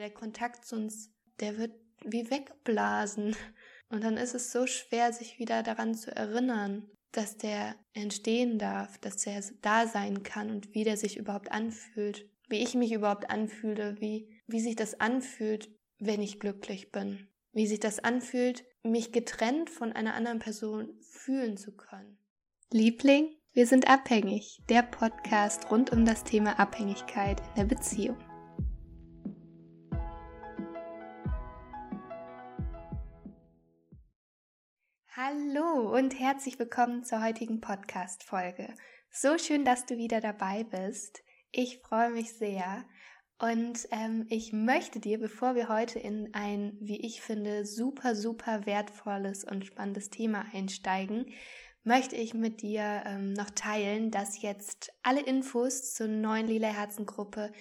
weil 0.00 0.08
der 0.08 0.18
Kontakt 0.18 0.72
uns, 0.72 1.10
der 1.40 1.58
wird 1.58 1.72
wie 2.02 2.30
weggeblasen. 2.30 3.36
Und 3.90 4.02
dann 4.02 4.16
ist 4.16 4.34
es 4.34 4.50
so 4.50 4.66
schwer, 4.66 5.12
sich 5.12 5.38
wieder 5.38 5.62
daran 5.62 5.94
zu 5.94 6.14
erinnern, 6.14 6.88
dass 7.12 7.36
der 7.36 7.74
entstehen 7.92 8.58
darf, 8.58 8.96
dass 8.98 9.18
der 9.18 9.42
da 9.60 9.86
sein 9.86 10.22
kann 10.22 10.50
und 10.50 10.74
wie 10.74 10.84
der 10.84 10.96
sich 10.96 11.18
überhaupt 11.18 11.52
anfühlt, 11.52 12.30
wie 12.48 12.62
ich 12.62 12.74
mich 12.74 12.92
überhaupt 12.92 13.28
anfühle, 13.28 14.00
wie, 14.00 14.40
wie 14.46 14.60
sich 14.60 14.74
das 14.74 14.98
anfühlt, 15.00 15.68
wenn 15.98 16.22
ich 16.22 16.40
glücklich 16.40 16.92
bin, 16.92 17.28
wie 17.52 17.66
sich 17.66 17.80
das 17.80 17.98
anfühlt, 17.98 18.64
mich 18.82 19.12
getrennt 19.12 19.68
von 19.68 19.92
einer 19.92 20.14
anderen 20.14 20.38
Person 20.38 20.98
fühlen 21.02 21.58
zu 21.58 21.76
können. 21.76 22.16
Liebling, 22.72 23.34
wir 23.52 23.66
sind 23.66 23.90
abhängig, 23.90 24.62
der 24.70 24.82
Podcast 24.82 25.70
rund 25.70 25.92
um 25.92 26.06
das 26.06 26.24
Thema 26.24 26.58
Abhängigkeit 26.58 27.40
in 27.40 27.54
der 27.56 27.74
Beziehung. 27.74 28.29
Hallo 35.22 35.94
und 35.94 36.18
herzlich 36.18 36.58
willkommen 36.58 37.04
zur 37.04 37.22
heutigen 37.22 37.60
Podcast-Folge. 37.60 38.72
So 39.10 39.36
schön, 39.36 39.66
dass 39.66 39.84
du 39.84 39.98
wieder 39.98 40.22
dabei 40.22 40.64
bist. 40.64 41.22
Ich 41.52 41.80
freue 41.80 42.08
mich 42.08 42.32
sehr 42.32 42.86
und 43.38 43.86
ähm, 43.90 44.24
ich 44.30 44.54
möchte 44.54 44.98
dir, 44.98 45.18
bevor 45.18 45.54
wir 45.54 45.68
heute 45.68 45.98
in 45.98 46.32
ein, 46.32 46.78
wie 46.80 47.04
ich 47.04 47.20
finde, 47.20 47.66
super, 47.66 48.14
super 48.14 48.64
wertvolles 48.64 49.44
und 49.44 49.66
spannendes 49.66 50.08
Thema 50.08 50.46
einsteigen, 50.54 51.26
möchte 51.84 52.16
ich 52.16 52.32
mit 52.32 52.62
dir 52.62 53.02
ähm, 53.04 53.34
noch 53.34 53.50
teilen, 53.50 54.10
dass 54.10 54.40
jetzt 54.40 54.90
alle 55.02 55.20
Infos 55.20 55.92
zur 55.92 56.08
neuen 56.08 56.46
Lila 56.46 56.68
Herzen 56.68 57.04
Gruppe 57.04 57.52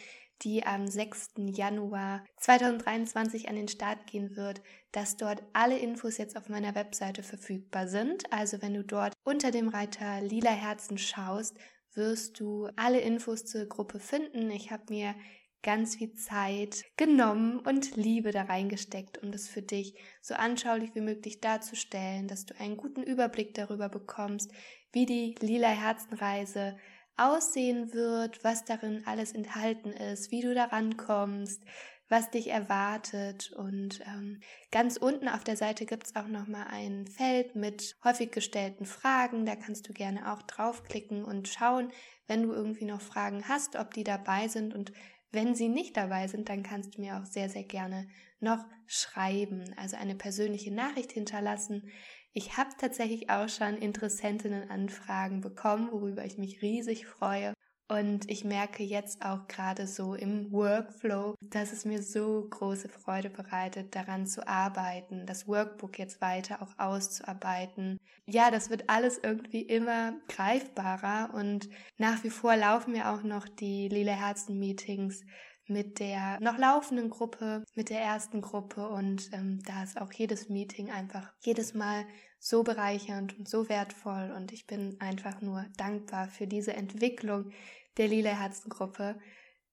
die 0.42 0.66
am 0.66 0.88
6. 0.88 1.32
Januar 1.38 2.24
2023 2.38 3.50
an 3.50 3.56
den 3.56 3.68
Start 3.68 4.08
gehen 4.08 4.36
wird, 4.36 4.62
dass 4.92 5.18
dort 5.18 5.44
alle 5.54 5.78
Infos 5.78 6.18
jetzt 6.18 6.38
auf 6.38 6.50
meiner 6.50 6.76
Webseite 6.76 7.24
verfügbar 7.24 7.88
sind. 7.88 8.32
Also 8.32 8.62
wenn 8.62 8.74
du 8.74 8.84
dort 8.84 9.14
unter 9.24 9.52
dem 9.52 9.70
Reiter 9.70 10.22
Lila 10.22 10.52
Herzen 10.52 10.98
schaust, 10.98 11.58
wirst 11.94 12.40
du 12.40 12.70
alle 12.76 13.00
Infos 13.00 13.46
zur 13.46 13.66
Gruppe 13.66 14.00
finden. 14.00 14.52
Ich 14.52 14.72
habe 14.72 14.84
mir 14.90 15.16
ganz 15.62 15.96
viel 15.98 16.14
Zeit 16.14 16.86
genommen 16.96 17.60
und 17.60 17.96
Liebe 17.96 18.32
da 18.32 18.44
reingesteckt, 18.44 19.22
um 19.22 19.32
das 19.32 19.48
für 19.48 19.62
dich 19.62 19.94
so 20.22 20.34
anschaulich 20.34 20.96
wie 20.96 21.02
möglich 21.02 21.42
darzustellen, 21.42 22.28
dass 22.28 22.46
du 22.46 22.58
einen 22.60 22.78
guten 22.78 23.04
Überblick 23.04 23.54
darüber 23.54 23.90
bekommst, 23.90 24.52
wie 24.92 25.06
die 25.06 25.36
Lila 25.42 25.70
Herzenreise 25.70 26.78
aussehen 27.20 27.94
wird, 27.94 28.44
was 28.44 28.66
darin 28.66 29.04
alles 29.06 29.32
enthalten 29.32 29.92
ist, 29.92 30.32
wie 30.32 30.42
du 30.42 30.54
daran 30.54 30.98
kommst, 30.98 31.64
was 32.10 32.32
dich 32.32 32.50
erwartet. 32.50 33.52
Und 33.52 34.02
ähm, 34.02 34.42
ganz 34.72 34.98
unten 34.98 35.30
auf 35.30 35.44
der 35.44 35.56
Seite 35.56 35.86
gibt 35.86 36.08
es 36.08 36.16
auch 36.16 36.28
nochmal 36.28 36.68
ein 36.70 37.08
Feld 37.08 37.56
mit 37.56 37.96
häufig 38.04 38.32
gestellten 38.32 38.86
Fragen. 38.86 39.46
Da 39.46 39.56
kannst 39.56 39.88
du 39.88 39.94
gerne 39.94 40.34
auch 40.34 40.42
draufklicken 40.42 41.24
und 41.24 41.48
schauen, 41.48 41.92
wenn 42.28 42.44
du 42.44 42.52
irgendwie 42.52 42.86
noch 42.86 43.02
Fragen 43.02 43.48
hast, 43.48 43.76
ob 43.76 43.94
die 43.94 44.04
dabei 44.04 44.48
sind. 44.48 44.74
Und 44.74 44.92
wenn 45.32 45.54
sie 45.56 45.70
nicht 45.70 45.96
dabei 45.96 46.28
sind, 46.28 46.50
dann 46.50 46.64
kannst 46.64 46.98
du 46.98 47.02
mir 47.02 47.18
auch 47.18 47.26
sehr, 47.26 47.50
sehr 47.50 47.64
gerne 47.64 48.08
noch 48.40 48.66
schreiben, 48.88 49.74
also 49.78 49.98
eine 49.98 50.16
persönliche 50.16 50.74
Nachricht 50.74 51.12
hinterlassen. 51.12 51.92
Ich 52.34 52.58
habe 52.58 52.70
tatsächlich 52.78 53.30
auch 53.30 53.50
schon 53.50 53.78
Interessentinnen-Anfragen 53.78 55.42
bekommen, 55.42 55.92
worüber 55.92 56.26
ich 56.26 56.38
mich 56.38 56.62
riesig 56.62 57.08
freue. 57.08 57.54
Und 57.92 58.30
ich 58.30 58.46
merke 58.46 58.84
jetzt 58.84 59.26
auch 59.26 59.48
gerade 59.48 59.88
so 59.88 60.14
im 60.14 60.52
Workflow, 60.52 61.34
dass 61.42 61.74
es 61.74 61.86
mir 61.86 62.04
so 62.04 62.48
große 62.48 62.88
Freude 62.88 63.32
bereitet, 63.32 63.96
daran 63.96 64.28
zu 64.28 64.48
arbeiten, 64.48 65.26
das 65.26 65.48
Workbook 65.48 65.98
jetzt 65.98 66.22
weiter 66.22 66.62
auch 66.62 66.78
auszuarbeiten. 66.78 67.98
Ja, 68.28 68.52
das 68.52 68.70
wird 68.70 68.92
alles 68.92 69.18
irgendwie 69.18 69.64
immer 69.64 70.14
greifbarer 70.28 71.34
und 71.34 71.68
nach 71.98 72.24
wie 72.24 72.30
vor 72.30 72.56
laufen 72.56 72.92
mir 72.92 73.10
auch 73.10 73.24
noch 73.24 73.48
die 73.48 73.88
Lila 73.88 74.14
Herzen 74.14 74.60
Meetings 74.60 75.22
mit 75.66 76.00
der 76.00 76.40
noch 76.42 76.60
laufenden 76.60 77.10
Gruppe, 77.10 77.64
mit 77.76 77.90
der 77.90 78.02
ersten 78.02 78.42
Gruppe 78.42 78.88
und 78.88 79.30
ähm, 79.34 79.60
da 79.66 79.84
ist 79.84 80.00
auch 80.00 80.12
jedes 80.12 80.50
Meeting 80.50 80.92
einfach 80.92 81.34
jedes 81.42 81.74
Mal 81.74 82.06
so 82.40 82.64
bereichernd 82.64 83.38
und 83.38 83.48
so 83.48 83.70
wertvoll 83.70 84.34
und 84.36 84.54
ich 84.54 84.66
bin 84.66 84.96
einfach 85.00 85.42
nur 85.42 85.66
dankbar 85.78 86.30
für 86.30 86.48
diese 86.48 86.74
Entwicklung 86.74 87.52
der 87.98 88.08
Lila 88.08 88.32
Herzengruppe. 88.32 89.20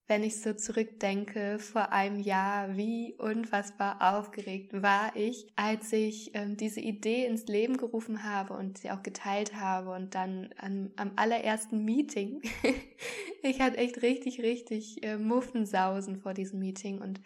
Wenn 0.08 0.22
ich 0.22 0.40
so 0.40 0.52
zurückdenke, 0.52 1.58
vor 1.58 1.92
einem 1.92 2.20
Jahr, 2.20 2.76
wie 2.76 3.16
unfassbar 3.18 4.16
aufgeregt 4.16 4.72
war 4.80 5.16
ich, 5.16 5.52
als 5.56 5.92
ich 5.92 6.30
ähm, 6.34 6.56
diese 6.56 6.80
Idee 6.80 7.26
ins 7.26 7.46
Leben 7.46 7.76
gerufen 7.76 8.22
habe 8.22 8.54
und 8.54 8.78
sie 8.78 8.92
auch 8.92 9.02
geteilt 9.02 9.56
habe 9.56 9.90
und 9.90 10.14
dann 10.14 10.50
am, 10.58 10.92
am 10.94 11.12
allerersten 11.16 11.84
Meeting. 11.84 12.40
ich 13.42 13.60
hatte 13.60 13.78
echt 13.78 14.02
richtig, 14.02 14.40
richtig 14.42 15.02
äh, 15.02 15.18
Muffensausen 15.18 16.20
vor 16.20 16.34
diesem 16.34 16.60
Meeting 16.60 17.00
und 17.00 17.20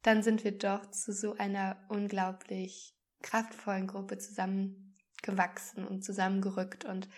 dann 0.00 0.22
sind 0.22 0.42
wir 0.42 0.52
doch 0.52 0.90
zu 0.90 1.12
so 1.12 1.34
einer 1.36 1.84
unglaublich 1.90 2.94
kraftvollen 3.22 3.86
Gruppe 3.86 4.18
zusammengewachsen 4.18 5.86
und 5.86 6.04
zusammengerückt 6.04 6.84
und 6.84 7.08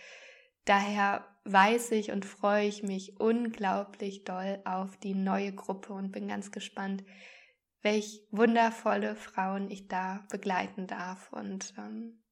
daher 0.65 1.27
weiß 1.45 1.93
ich 1.93 2.11
und 2.11 2.25
freue 2.25 2.67
ich 2.67 2.83
mich 2.83 3.21
unglaublich 3.21 4.25
doll 4.25 4.61
auf 4.65 4.97
die 4.97 5.15
neue 5.15 5.53
Gruppe 5.53 5.93
und 5.93 6.13
bin 6.13 6.29
ganz 6.29 6.53
gespannt, 6.53 7.05
welch 7.83 8.27
wundervolle 8.31 9.15
Frauen 9.15 9.71
ich 9.71 9.89
da 9.89 10.27
begleiten 10.31 10.87
darf. 10.87 11.33
Und 11.33 11.75
ähm, 11.77 12.23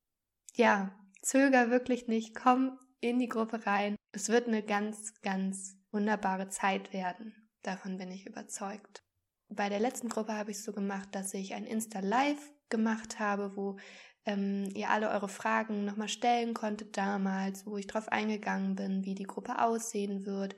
ja, 0.55 0.99
zöger 1.21 1.71
wirklich 1.71 2.09
nicht, 2.09 2.35
komm 2.35 2.79
in 3.01 3.19
die 3.19 3.29
Gruppe 3.29 3.67
rein. 3.67 3.97
Es 4.13 4.31
wird 4.31 4.49
eine 4.49 4.63
ganz, 4.63 5.21
ganz 5.21 5.77
wunderbare 5.91 6.49
Zeit 6.49 6.93
werden. 6.93 7.51
Davon 7.63 7.99
bin 7.99 8.11
ich 8.11 8.27
überzeugt. 8.27 9.05
Bei 9.49 9.69
der 9.69 9.81
letzten 9.81 10.09
Gruppe 10.09 10.33
habe 10.33 10.51
ich 10.51 10.57
es 10.57 10.65
so 10.65 10.73
gemacht, 10.73 11.11
dass 11.13 11.35
ich 11.35 11.53
ein 11.53 11.67
Insta-Live 11.67 12.51
gemacht 12.73 13.21
habe, 13.21 13.57
wo 13.57 13.77
ähm, 14.25 14.69
ihr 14.75 14.91
alle 14.91 15.11
eure 15.11 15.29
Fragen 15.29 15.85
nochmal 15.85 16.09
stellen 16.09 16.55
konntet 16.55 16.97
damals, 16.97 17.67
wo 17.67 17.77
ich 17.77 17.87
drauf 17.87 18.09
eingegangen 18.09 18.75
bin, 18.75 19.05
wie 19.05 19.15
die 19.15 19.25
Gruppe 19.25 19.63
aussehen 19.63 20.27
wird, 20.27 20.57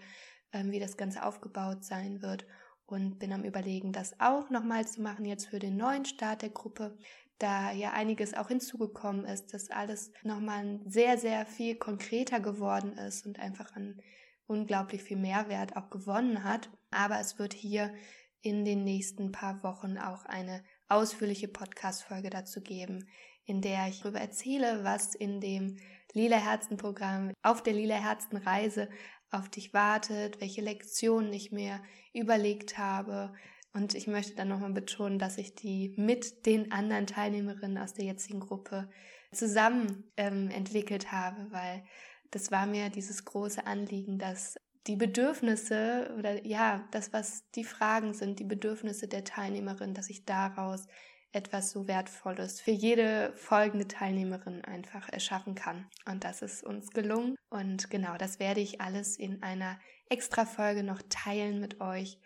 ähm, 0.53 0.71
wie 0.71 0.81
das 0.81 0.97
Ganze 0.97 1.25
aufgebaut 1.25 1.85
sein 1.85 2.23
wird 2.23 2.47
und 2.87 3.19
bin 3.19 3.33
am 3.33 3.45
überlegen, 3.45 3.93
das 3.93 4.19
auch 4.21 4.51
nochmal 4.51 4.87
zu 4.87 5.03
machen 5.03 5.25
jetzt 5.25 5.47
für 5.47 5.59
den 5.59 5.77
neuen 5.77 6.05
Start 6.05 6.43
der 6.43 6.51
Gruppe, 6.51 6.97
da 7.39 7.73
ja 7.73 7.93
einiges 7.93 8.35
auch 8.35 8.49
hinzugekommen 8.49 9.25
ist, 9.25 9.53
dass 9.53 9.71
alles 9.71 10.13
nochmal 10.23 10.81
sehr, 10.87 11.19
sehr 11.19 11.47
viel 11.47 11.75
konkreter 11.77 12.41
geworden 12.41 12.93
ist 12.93 13.27
und 13.27 13.41
einfach 13.41 13.75
an 13.75 14.01
unglaublich 14.47 15.03
viel 15.03 15.17
Mehrwert 15.17 15.77
auch 15.77 15.91
gewonnen 15.91 16.45
hat. 16.45 16.71
Aber 16.91 17.19
es 17.19 17.39
wird 17.39 17.55
hier 17.55 17.93
in 18.41 18.65
den 18.65 18.85
nächsten 18.85 19.33
paar 19.33 19.63
Wochen 19.63 19.99
auch 19.99 20.27
eine 20.27 20.63
ausführliche 20.89 21.49
Podcast-Folge 21.49 22.31
dazu 22.31 22.61
geben, 22.61 23.09
in 23.47 23.61
der 23.61 23.89
ich 23.89 24.01
darüber 24.01 24.21
erzähle, 24.21 24.85
was 24.85 25.15
in 25.15 25.41
dem 25.41 25.77
Lila 26.13 26.37
Herzen 26.37 26.77
Programm 26.77 27.33
auf 27.43 27.63
der 27.63 27.73
Lila 27.73 27.97
Herzen 27.97 28.37
Reise 28.37 28.89
auf 29.31 29.49
dich 29.49 29.75
wartet, 29.75 30.41
welche 30.41 30.63
Lektionen 30.63 31.33
ich 31.33 31.53
mir 31.53 31.83
überlegt 32.13 32.79
habe. 32.79 33.35
Und 33.73 33.95
ich 33.95 34.07
möchte 34.07 34.37
dann 34.37 34.49
nochmal 34.49 34.73
betonen, 34.73 35.19
dass 35.19 35.37
ich 35.37 35.55
die 35.55 35.95
mit 35.97 36.47
den 36.47 36.71
anderen 36.71 37.07
Teilnehmerinnen 37.07 37.79
aus 37.79 37.95
der 37.95 38.05
jetzigen 38.05 38.41
Gruppe 38.41 38.89
zusammen 39.33 40.05
ähm, 40.17 40.49
entwickelt 40.51 41.11
habe, 41.11 41.51
weil 41.51 41.85
das 42.31 42.53
war 42.53 42.67
mir 42.67 42.89
dieses 42.89 43.25
große 43.25 43.67
Anliegen, 43.67 44.19
dass 44.19 44.57
die 44.87 44.97
Bedürfnisse 44.97 46.15
oder 46.19 46.45
ja, 46.47 46.87
das, 46.91 47.13
was 47.13 47.49
die 47.55 47.65
Fragen 47.65 48.13
sind, 48.13 48.39
die 48.39 48.45
Bedürfnisse 48.45 49.09
der 49.09 49.25
Teilnehmerin, 49.25 49.95
dass 49.95 50.11
ich 50.11 50.25
daraus 50.25 50.87
etwas 51.33 51.73
so 51.73 51.89
Wertvolles 51.89 52.61
für 52.61 52.71
jede 52.71 53.33
folgende 53.35 53.89
Teilnehmerin 53.89 54.65
einfach 54.65 55.09
erschaffen 55.09 55.55
kann. 55.55 55.89
Und 56.07 56.23
das 56.23 56.43
ist 56.43 56.63
uns 56.63 56.91
gelungen. 56.91 57.35
Und 57.51 57.91
genau, 57.91 58.17
das 58.17 58.39
werde 58.39 58.61
ich 58.61 58.81
alles 58.81 59.17
in 59.17 59.43
einer 59.43 59.79
extra 60.09 60.45
Folge 60.45 60.85
noch 60.85 61.03
teilen 61.09 61.61
mit 61.61 61.81
euch. 61.81 62.21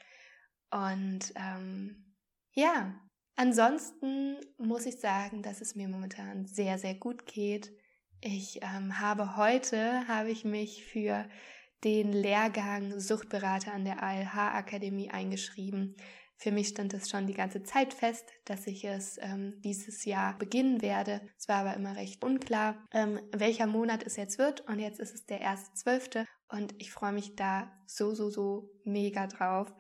Und 0.71 1.33
ähm, 1.37 2.15
ja, 2.53 3.01
ansonsten 3.37 4.37
muss 4.59 4.85
ich 4.85 5.01
sagen, 5.01 5.43
dass 5.43 5.63
es 5.63 5.75
mir 5.75 5.89
momentan 5.89 6.45
sehr, 6.45 6.79
sehr 6.79 6.95
gut 6.95 7.25
geht. 7.25 7.73
Ich 8.21 8.61
ähm, 8.63 8.99
habe 8.99 9.37
heute, 9.37 10.07
habe 10.09 10.31
ich 10.31 10.45
mich 10.45 10.85
für 10.85 11.27
den 11.85 12.13
Lehrgang 12.13 12.99
Suchtberater 12.99 13.73
an 13.73 13.85
der 13.85 14.03
ALH 14.03 14.55
Akademie 14.55 15.11
eingeschrieben. 15.11 15.97
Für 16.37 16.53
mich 16.53 16.69
stand 16.69 16.95
es 16.95 17.11
schon 17.11 17.27
die 17.27 17.35
ganze 17.35 17.65
Zeit 17.65 17.93
fest, 17.93 18.31
dass 18.45 18.67
ich 18.69 18.85
es 18.85 19.19
ähm, 19.21 19.61
dieses 19.65 20.05
Jahr 20.05 20.39
beginnen 20.39 20.83
werde. 20.83 21.21
Es 21.37 21.49
war 21.49 21.57
aber 21.57 21.75
immer 21.75 21.97
recht 21.97 22.23
unklar, 22.25 22.77
ähm, 22.93 23.21
welcher 23.33 23.67
Monat 23.67 24.05
es 24.05 24.15
jetzt 24.17 24.39
wird. 24.39 24.61
Und 24.69 24.79
jetzt 24.79 25.01
ist 25.01 25.15
es 25.15 25.27
der 25.27 25.41
erste 25.41 25.75
Zwölfte 25.75 26.27
und 26.49 26.75
ich 26.79 26.93
freue 26.93 27.13
mich 27.13 27.35
da 27.35 27.73
so, 27.87 28.15
so, 28.15 28.31
so 28.31 28.71
mega 28.85 29.27
drauf, 29.27 29.73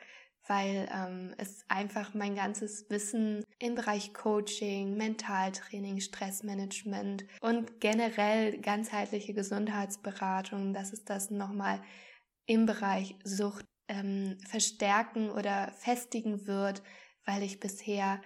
weil 0.48 0.88
ähm, 0.92 1.34
es 1.36 1.64
einfach 1.68 2.14
mein 2.14 2.34
ganzes 2.34 2.88
Wissen 2.90 3.44
im 3.58 3.74
Bereich 3.74 4.14
Coaching, 4.14 4.96
Mentaltraining, 4.96 6.00
Stressmanagement 6.00 7.26
und 7.40 7.80
generell 7.80 8.58
ganzheitliche 8.58 9.34
Gesundheitsberatung, 9.34 10.72
dass 10.72 10.92
es 10.92 11.04
das 11.04 11.30
nochmal 11.30 11.80
im 12.46 12.66
Bereich 12.66 13.14
Sucht 13.24 13.66
ähm, 13.88 14.38
verstärken 14.48 15.30
oder 15.30 15.70
festigen 15.72 16.46
wird, 16.46 16.82
weil 17.24 17.42
ich 17.42 17.60
bisher 17.60 18.20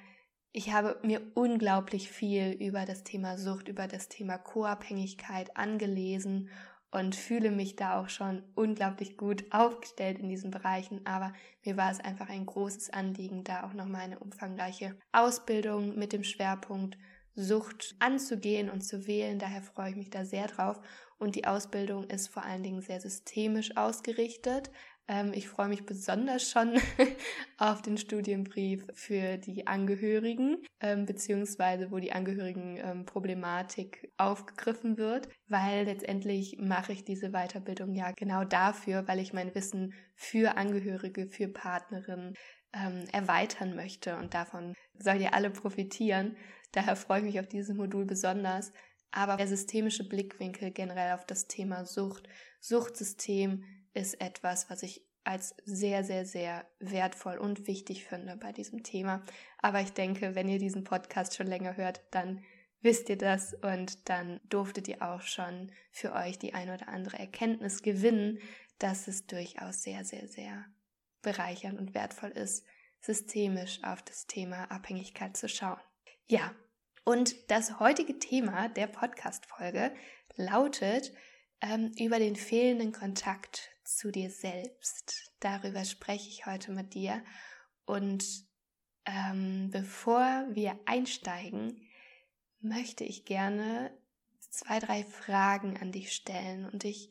ich 0.54 0.70
habe 0.70 0.98
mir 1.02 1.22
unglaublich 1.34 2.10
viel 2.10 2.50
über 2.52 2.84
das 2.84 3.04
Thema 3.04 3.38
Sucht, 3.38 3.68
über 3.68 3.88
das 3.88 4.10
Thema 4.10 4.36
Co-Abhängigkeit 4.36 5.56
angelesen 5.56 6.50
und 6.92 7.16
fühle 7.16 7.50
mich 7.50 7.74
da 7.74 7.98
auch 8.00 8.10
schon 8.10 8.42
unglaublich 8.54 9.16
gut 9.16 9.46
aufgestellt 9.50 10.18
in 10.18 10.28
diesen 10.28 10.50
Bereichen. 10.50 11.04
Aber 11.06 11.32
mir 11.64 11.76
war 11.76 11.90
es 11.90 12.00
einfach 12.00 12.28
ein 12.28 12.46
großes 12.46 12.90
Anliegen, 12.90 13.44
da 13.44 13.64
auch 13.64 13.72
nochmal 13.72 14.02
eine 14.02 14.18
umfangreiche 14.18 14.94
Ausbildung 15.10 15.98
mit 15.98 16.12
dem 16.12 16.22
Schwerpunkt 16.22 16.96
Sucht 17.34 17.96
anzugehen 17.98 18.68
und 18.68 18.82
zu 18.82 19.06
wählen. 19.06 19.38
Daher 19.38 19.62
freue 19.62 19.90
ich 19.90 19.96
mich 19.96 20.10
da 20.10 20.26
sehr 20.26 20.48
drauf. 20.48 20.80
Und 21.18 21.34
die 21.34 21.46
Ausbildung 21.46 22.04
ist 22.04 22.28
vor 22.28 22.44
allen 22.44 22.62
Dingen 22.62 22.82
sehr 22.82 23.00
systemisch 23.00 23.74
ausgerichtet. 23.76 24.70
Ähm, 25.08 25.32
ich 25.34 25.48
freue 25.48 25.68
mich 25.68 25.84
besonders 25.84 26.48
schon 26.48 26.78
auf 27.58 27.82
den 27.82 27.98
Studienbrief 27.98 28.86
für 28.94 29.36
die 29.36 29.66
Angehörigen, 29.66 30.58
ähm, 30.80 31.06
beziehungsweise 31.06 31.90
wo 31.90 31.98
die 31.98 32.12
Angehörigen-Problematik 32.12 34.00
ähm, 34.04 34.10
aufgegriffen 34.16 34.98
wird, 34.98 35.28
weil 35.48 35.84
letztendlich 35.84 36.56
mache 36.58 36.92
ich 36.92 37.04
diese 37.04 37.30
Weiterbildung 37.30 37.94
ja 37.94 38.12
genau 38.12 38.44
dafür, 38.44 39.06
weil 39.08 39.18
ich 39.18 39.32
mein 39.32 39.54
Wissen 39.54 39.94
für 40.14 40.56
Angehörige, 40.56 41.28
für 41.28 41.48
Partnerinnen 41.48 42.34
ähm, 42.74 43.04
erweitern 43.12 43.74
möchte 43.74 44.16
und 44.16 44.34
davon 44.34 44.74
sollt 44.98 45.20
ihr 45.20 45.34
alle 45.34 45.50
profitieren. 45.50 46.36
Daher 46.72 46.96
freue 46.96 47.18
ich 47.18 47.24
mich 47.24 47.40
auf 47.40 47.48
dieses 47.48 47.76
Modul 47.76 48.06
besonders. 48.06 48.72
Aber 49.14 49.36
der 49.36 49.46
systemische 49.46 50.08
Blickwinkel 50.08 50.70
generell 50.70 51.12
auf 51.12 51.26
das 51.26 51.46
Thema 51.46 51.84
Sucht, 51.84 52.28
Suchtsystem, 52.60 53.62
ist 53.94 54.20
etwas, 54.20 54.70
was 54.70 54.82
ich 54.82 55.06
als 55.24 55.54
sehr, 55.64 56.02
sehr, 56.04 56.24
sehr 56.26 56.66
wertvoll 56.80 57.38
und 57.38 57.66
wichtig 57.66 58.04
finde 58.04 58.36
bei 58.36 58.52
diesem 58.52 58.82
Thema. 58.82 59.22
Aber 59.58 59.80
ich 59.80 59.92
denke, 59.92 60.34
wenn 60.34 60.48
ihr 60.48 60.58
diesen 60.58 60.84
Podcast 60.84 61.36
schon 61.36 61.46
länger 61.46 61.76
hört, 61.76 62.00
dann 62.10 62.42
wisst 62.80 63.08
ihr 63.08 63.18
das 63.18 63.54
und 63.54 64.08
dann 64.08 64.40
durftet 64.48 64.88
ihr 64.88 65.02
auch 65.02 65.22
schon 65.22 65.70
für 65.92 66.12
euch 66.12 66.38
die 66.38 66.54
ein 66.54 66.70
oder 66.70 66.88
andere 66.88 67.18
Erkenntnis 67.18 67.82
gewinnen, 67.82 68.40
dass 68.78 69.06
es 69.06 69.26
durchaus 69.26 69.82
sehr, 69.82 70.04
sehr, 70.04 70.26
sehr 70.26 70.64
bereichernd 71.22 71.78
und 71.78 71.94
wertvoll 71.94 72.30
ist, 72.30 72.66
systemisch 73.00 73.82
auf 73.84 74.02
das 74.02 74.26
Thema 74.26 74.70
Abhängigkeit 74.70 75.36
zu 75.36 75.48
schauen. 75.48 75.80
Ja, 76.26 76.52
und 77.04 77.50
das 77.50 77.78
heutige 77.78 78.18
Thema 78.18 78.68
der 78.68 78.88
Podcast-Folge 78.88 79.94
lautet 80.36 81.12
ähm, 81.62 81.92
über 81.98 82.18
den 82.18 82.36
fehlenden 82.36 82.92
Kontakt 82.92 83.70
zu 83.84 84.10
dir 84.10 84.30
selbst. 84.30 85.32
Darüber 85.40 85.84
spreche 85.84 86.28
ich 86.28 86.44
heute 86.44 86.72
mit 86.72 86.94
dir. 86.94 87.24
Und 87.86 88.24
ähm, 89.06 89.70
bevor 89.70 90.46
wir 90.50 90.78
einsteigen, 90.84 91.80
möchte 92.60 93.04
ich 93.04 93.24
gerne 93.24 93.96
zwei, 94.50 94.80
drei 94.80 95.04
Fragen 95.04 95.76
an 95.78 95.92
dich 95.92 96.12
stellen. 96.12 96.68
Und 96.68 96.84
ich 96.84 97.10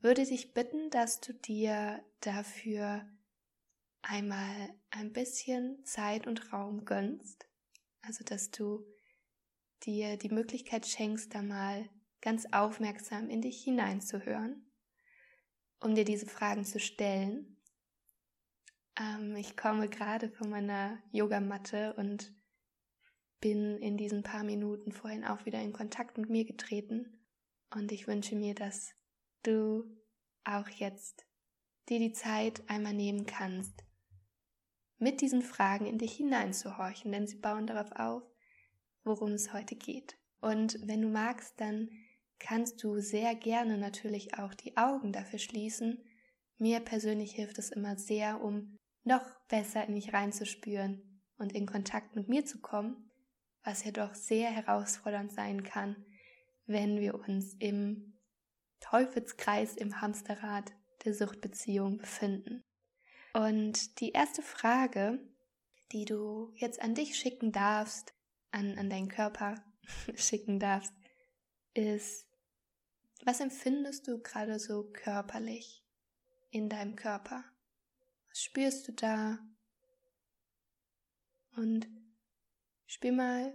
würde 0.00 0.24
dich 0.24 0.54
bitten, 0.54 0.90
dass 0.90 1.20
du 1.20 1.32
dir 1.32 2.02
dafür 2.20 3.06
einmal 4.02 4.74
ein 4.90 5.12
bisschen 5.12 5.84
Zeit 5.84 6.26
und 6.26 6.52
Raum 6.52 6.84
gönnst. 6.84 7.46
Also, 8.02 8.22
dass 8.22 8.50
du 8.50 8.86
dir 9.82 10.16
die 10.16 10.28
Möglichkeit 10.28 10.86
schenkst, 10.86 11.34
da 11.34 11.42
mal 11.42 11.88
ganz 12.26 12.46
aufmerksam 12.52 13.30
in 13.30 13.40
dich 13.40 13.62
hineinzuhören 13.62 14.66
um 15.80 15.94
dir 15.94 16.04
diese 16.04 16.26
Fragen 16.26 16.64
zu 16.64 16.80
stellen. 16.80 17.56
Ähm, 18.98 19.36
ich 19.36 19.56
komme 19.56 19.88
gerade 19.88 20.30
von 20.30 20.50
meiner 20.50 20.98
Yogamatte 21.12 21.94
und 21.94 22.32
bin 23.40 23.78
in 23.78 23.96
diesen 23.96 24.22
paar 24.22 24.44
Minuten 24.44 24.92
vorhin 24.92 25.24
auch 25.24 25.44
wieder 25.44 25.60
in 25.60 25.72
Kontakt 25.72 26.18
mit 26.18 26.30
mir 26.30 26.44
getreten. 26.44 27.20
Und 27.74 27.92
ich 27.92 28.06
wünsche 28.06 28.36
mir, 28.36 28.54
dass 28.54 28.94
du 29.42 29.84
auch 30.44 30.68
jetzt 30.68 31.26
dir 31.88 31.98
die 31.98 32.12
Zeit 32.12 32.62
einmal 32.68 32.94
nehmen 32.94 33.26
kannst, 33.26 33.84
mit 34.98 35.20
diesen 35.20 35.42
Fragen 35.42 35.86
in 35.86 35.98
dich 35.98 36.14
hineinzuhorchen, 36.16 37.12
denn 37.12 37.26
sie 37.26 37.36
bauen 37.36 37.66
darauf 37.66 37.92
auf, 37.92 38.22
worum 39.04 39.32
es 39.32 39.52
heute 39.52 39.76
geht. 39.76 40.16
Und 40.40 40.78
wenn 40.86 41.02
du 41.02 41.08
magst, 41.08 41.60
dann 41.60 41.90
kannst 42.38 42.82
du 42.82 42.98
sehr 43.00 43.34
gerne 43.34 43.78
natürlich 43.78 44.38
auch 44.38 44.54
die 44.54 44.76
Augen 44.76 45.12
dafür 45.12 45.38
schließen. 45.38 46.04
Mir 46.58 46.80
persönlich 46.80 47.32
hilft 47.32 47.58
es 47.58 47.70
immer 47.70 47.96
sehr, 47.96 48.42
um 48.42 48.78
noch 49.04 49.24
besser 49.48 49.86
in 49.86 49.94
mich 49.94 50.12
reinzuspüren 50.12 51.22
und 51.38 51.52
in 51.54 51.66
Kontakt 51.66 52.16
mit 52.16 52.28
mir 52.28 52.44
zu 52.44 52.60
kommen, 52.60 53.10
was 53.62 53.84
ja 53.84 53.90
doch 53.90 54.14
sehr 54.14 54.50
herausfordernd 54.50 55.32
sein 55.32 55.62
kann, 55.62 56.04
wenn 56.66 57.00
wir 57.00 57.14
uns 57.14 57.54
im 57.58 58.18
Teufelskreis, 58.80 59.76
im 59.76 60.00
Hamsterrad 60.00 60.72
der 61.04 61.14
Suchtbeziehung 61.14 61.98
befinden. 61.98 62.62
Und 63.32 64.00
die 64.00 64.12
erste 64.12 64.42
Frage, 64.42 65.20
die 65.92 66.04
du 66.04 66.52
jetzt 66.56 66.80
an 66.80 66.94
dich 66.94 67.16
schicken 67.16 67.52
darfst, 67.52 68.14
an, 68.50 68.78
an 68.78 68.90
deinen 68.90 69.08
Körper 69.08 69.62
schicken 70.16 70.58
darfst, 70.58 70.92
ist, 71.74 72.25
was 73.26 73.40
empfindest 73.40 74.06
du 74.06 74.22
gerade 74.22 74.60
so 74.60 74.84
körperlich 74.84 75.84
in 76.50 76.68
deinem 76.68 76.94
Körper? 76.94 77.42
Was 78.28 78.40
spürst 78.40 78.86
du 78.86 78.92
da? 78.92 79.40
Und 81.56 81.88
spür 82.86 83.10
mal 83.10 83.52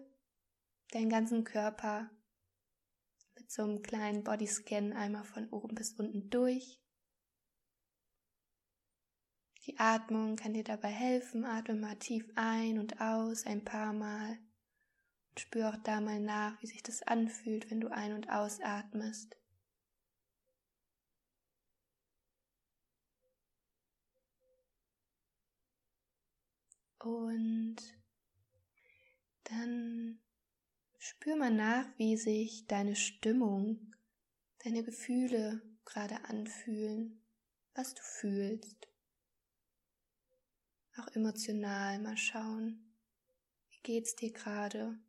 deinen 0.91 1.09
ganzen 1.09 1.45
Körper 1.45 2.09
mit 3.35 3.49
so 3.49 3.63
einem 3.63 3.81
kleinen 3.81 4.25
Bodyscan 4.25 4.91
einmal 4.91 5.23
von 5.23 5.47
oben 5.49 5.73
bis 5.73 5.93
unten 5.93 6.29
durch. 6.29 6.81
Die 9.65 9.79
Atmung 9.79 10.35
kann 10.35 10.53
dir 10.53 10.65
dabei 10.65 10.89
helfen. 10.89 11.45
Atme 11.45 11.75
mal 11.75 11.95
tief 11.95 12.29
ein 12.35 12.77
und 12.77 12.99
aus 12.99 13.45
ein 13.45 13.63
paar 13.63 13.93
Mal. 13.93 14.37
Und 15.29 15.39
spür 15.39 15.69
auch 15.69 15.77
da 15.77 16.01
mal 16.01 16.19
nach, 16.19 16.61
wie 16.61 16.67
sich 16.67 16.83
das 16.83 17.03
anfühlt, 17.03 17.71
wenn 17.71 17.79
du 17.79 17.87
ein- 17.87 18.13
und 18.13 18.29
ausatmest. 18.29 19.37
Und 27.03 27.77
dann 29.45 30.19
spür 30.99 31.35
mal 31.35 31.51
nach, 31.51 31.87
wie 31.97 32.15
sich 32.15 32.67
deine 32.67 32.95
Stimmung, 32.95 33.95
deine 34.63 34.83
Gefühle 34.83 35.61
gerade 35.83 36.23
anfühlen, 36.25 37.19
was 37.73 37.95
du 37.95 38.01
fühlst. 38.03 38.87
Auch 40.97 41.07
emotional 41.15 41.99
mal 41.99 42.17
schauen, 42.17 42.93
wie 43.71 43.81
geht's 43.81 44.15
dir 44.15 44.31
gerade? 44.31 44.99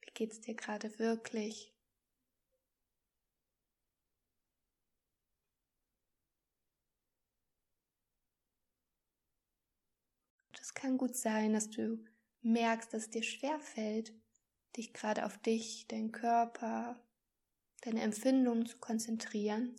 Wie 0.00 0.10
geht's 0.14 0.40
dir 0.40 0.56
gerade 0.56 0.98
wirklich? 0.98 1.75
Kann 10.76 10.98
gut 10.98 11.16
sein, 11.16 11.54
dass 11.54 11.70
du 11.70 12.04
merkst, 12.42 12.92
dass 12.92 13.04
es 13.04 13.10
dir 13.10 13.24
schwer 13.24 13.58
fällt, 13.58 14.14
dich 14.76 14.92
gerade 14.92 15.26
auf 15.26 15.36
dich, 15.38 15.88
deinen 15.88 16.12
Körper, 16.12 17.02
deine 17.80 18.02
Empfindungen 18.02 18.66
zu 18.66 18.78
konzentrieren. 18.78 19.74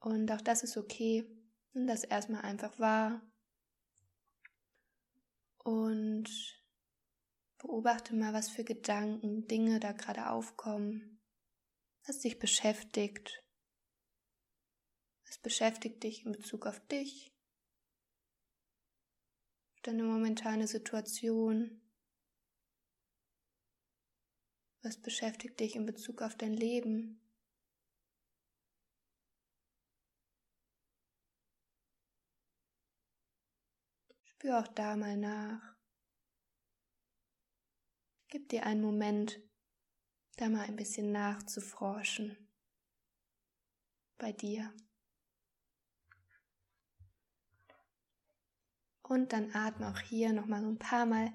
Und 0.00 0.32
auch 0.32 0.40
das 0.40 0.62
ist 0.62 0.76
okay. 0.76 1.30
Nimm 1.72 1.86
das 1.86 2.02
erstmal 2.02 2.42
einfach 2.42 2.78
wahr. 2.78 3.20
Und 5.58 6.28
beobachte 7.58 8.14
mal, 8.14 8.32
was 8.32 8.48
für 8.48 8.64
Gedanken, 8.64 9.46
Dinge 9.46 9.80
da 9.80 9.92
gerade 9.92 10.30
aufkommen, 10.30 11.20
was 12.06 12.20
dich 12.20 12.38
beschäftigt. 12.38 13.42
Was 15.26 15.38
beschäftigt 15.38 16.02
dich 16.04 16.24
in 16.24 16.32
Bezug 16.32 16.66
auf 16.66 16.80
dich? 16.86 17.35
Deine 19.86 20.02
momentane 20.02 20.66
Situation? 20.66 21.80
Was 24.82 25.00
beschäftigt 25.00 25.60
dich 25.60 25.76
in 25.76 25.86
Bezug 25.86 26.22
auf 26.22 26.36
dein 26.36 26.54
Leben? 26.54 27.20
Spür 34.24 34.60
auch 34.60 34.68
da 34.68 34.96
mal 34.96 35.16
nach. 35.16 35.76
Gib 38.28 38.48
dir 38.48 38.66
einen 38.66 38.82
Moment, 38.82 39.40
da 40.36 40.48
mal 40.48 40.64
ein 40.64 40.76
bisschen 40.76 41.12
nachzuforschen 41.12 42.36
bei 44.18 44.32
dir. 44.32 44.72
Und 49.08 49.32
dann 49.32 49.54
atme 49.54 49.88
auch 49.88 50.00
hier 50.00 50.32
nochmal 50.32 50.62
so 50.62 50.68
ein 50.68 50.78
paar 50.78 51.06
Mal 51.06 51.32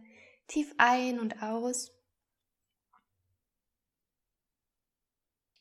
tief 0.48 0.74
ein 0.78 1.20
und 1.20 1.42
aus. 1.42 1.92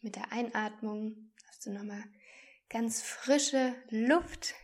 Mit 0.00 0.16
der 0.16 0.32
Einatmung 0.32 1.32
darfst 1.44 1.66
du 1.66 1.70
nochmal 1.70 2.02
ganz 2.68 3.02
frische 3.02 3.76
Luft 3.90 4.54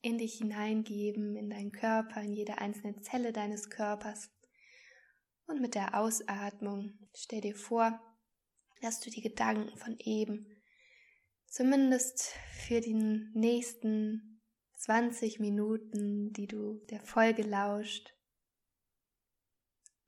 in 0.00 0.18
dich 0.18 0.38
hineingeben, 0.38 1.36
in 1.36 1.50
deinen 1.50 1.70
Körper, 1.70 2.20
in 2.20 2.32
jede 2.32 2.58
einzelne 2.58 3.00
Zelle 3.02 3.32
deines 3.32 3.70
Körpers. 3.70 4.32
Und 5.46 5.60
mit 5.60 5.76
der 5.76 5.96
Ausatmung 5.96 6.98
stell 7.14 7.42
dir 7.42 7.54
vor, 7.54 8.00
dass 8.80 8.98
du 8.98 9.10
die 9.10 9.22
Gedanken 9.22 9.76
von 9.76 9.96
eben 10.00 10.60
zumindest 11.46 12.32
für 12.66 12.80
die 12.80 12.94
nächsten 12.94 14.31
20 14.82 15.38
Minuten, 15.38 16.32
die 16.32 16.48
du 16.48 16.80
der 16.90 17.00
Folge 17.00 17.42
lauscht, 17.42 18.16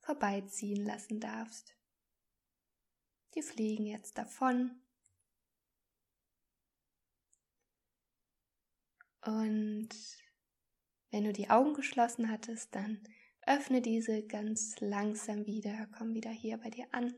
vorbeiziehen 0.00 0.84
lassen 0.84 1.20
darfst. 1.20 1.76
Die 3.36 3.42
fliegen 3.42 3.86
jetzt 3.86 4.18
davon. 4.18 4.82
Und 9.24 9.90
wenn 11.10 11.22
du 11.22 11.32
die 11.32 11.50
Augen 11.50 11.74
geschlossen 11.74 12.28
hattest, 12.28 12.74
dann 12.74 13.00
öffne 13.46 13.80
diese 13.80 14.26
ganz 14.26 14.80
langsam 14.80 15.46
wieder, 15.46 15.86
komm 15.96 16.14
wieder 16.14 16.30
hier 16.30 16.58
bei 16.58 16.70
dir 16.70 16.88
an 16.90 17.14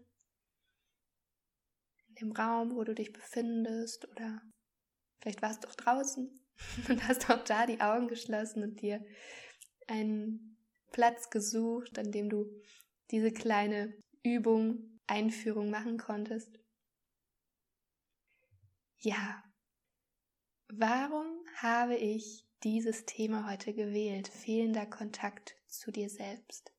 dem 2.20 2.32
Raum, 2.32 2.74
wo 2.76 2.84
du 2.84 2.94
dich 2.94 3.14
befindest 3.14 4.06
oder 4.08 4.42
vielleicht 5.20 5.40
warst 5.40 5.64
du 5.64 5.68
auch 5.68 5.74
draußen 5.74 6.45
und 6.88 7.06
hast 7.06 7.30
auch 7.30 7.44
da 7.44 7.66
die 7.66 7.80
Augen 7.80 8.08
geschlossen 8.08 8.62
und 8.62 8.80
dir 8.80 9.04
einen 9.86 10.58
Platz 10.92 11.30
gesucht, 11.30 11.98
an 11.98 12.10
dem 12.12 12.28
du 12.28 12.46
diese 13.10 13.30
kleine 13.30 13.94
Übung, 14.22 15.00
Einführung 15.06 15.70
machen 15.70 15.98
konntest. 15.98 16.58
Ja, 18.98 19.44
warum 20.68 21.26
habe 21.56 21.96
ich 21.96 22.46
dieses 22.64 23.04
Thema 23.04 23.48
heute 23.50 23.72
gewählt? 23.72 24.28
Fehlender 24.28 24.86
Kontakt 24.86 25.54
zu 25.66 25.92
dir 25.92 26.10
selbst. 26.10 26.72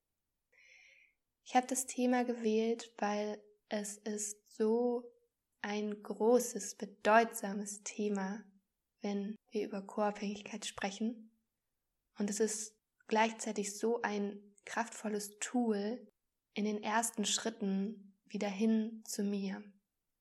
Ich 1.46 1.55
habe 1.55 1.67
das 1.67 1.86
Thema 1.86 2.25
gewählt, 2.25 2.93
weil 2.98 3.41
es 3.69 3.98
ist 4.00 4.38
so 4.57 5.10
ein 5.62 6.03
großes, 6.03 6.75
bedeutsames 6.75 7.84
Thema, 7.84 8.43
wenn 9.01 9.36
wir 9.51 9.66
über 9.66 9.82
Co-Abhängigkeit 9.82 10.66
sprechen. 10.66 11.32
Und 12.18 12.30
es 12.30 12.39
ist 12.39 12.75
gleichzeitig 13.08 13.77
so 13.77 14.01
ein 14.01 14.39
kraftvolles 14.66 15.38
Tool 15.39 16.06
in 16.54 16.66
den 16.66 16.82
ersten 16.82 17.25
Schritten 17.25 18.18
wieder 18.25 18.50
hin 18.50 19.04
zu 19.06 19.24
mir. 19.24 19.63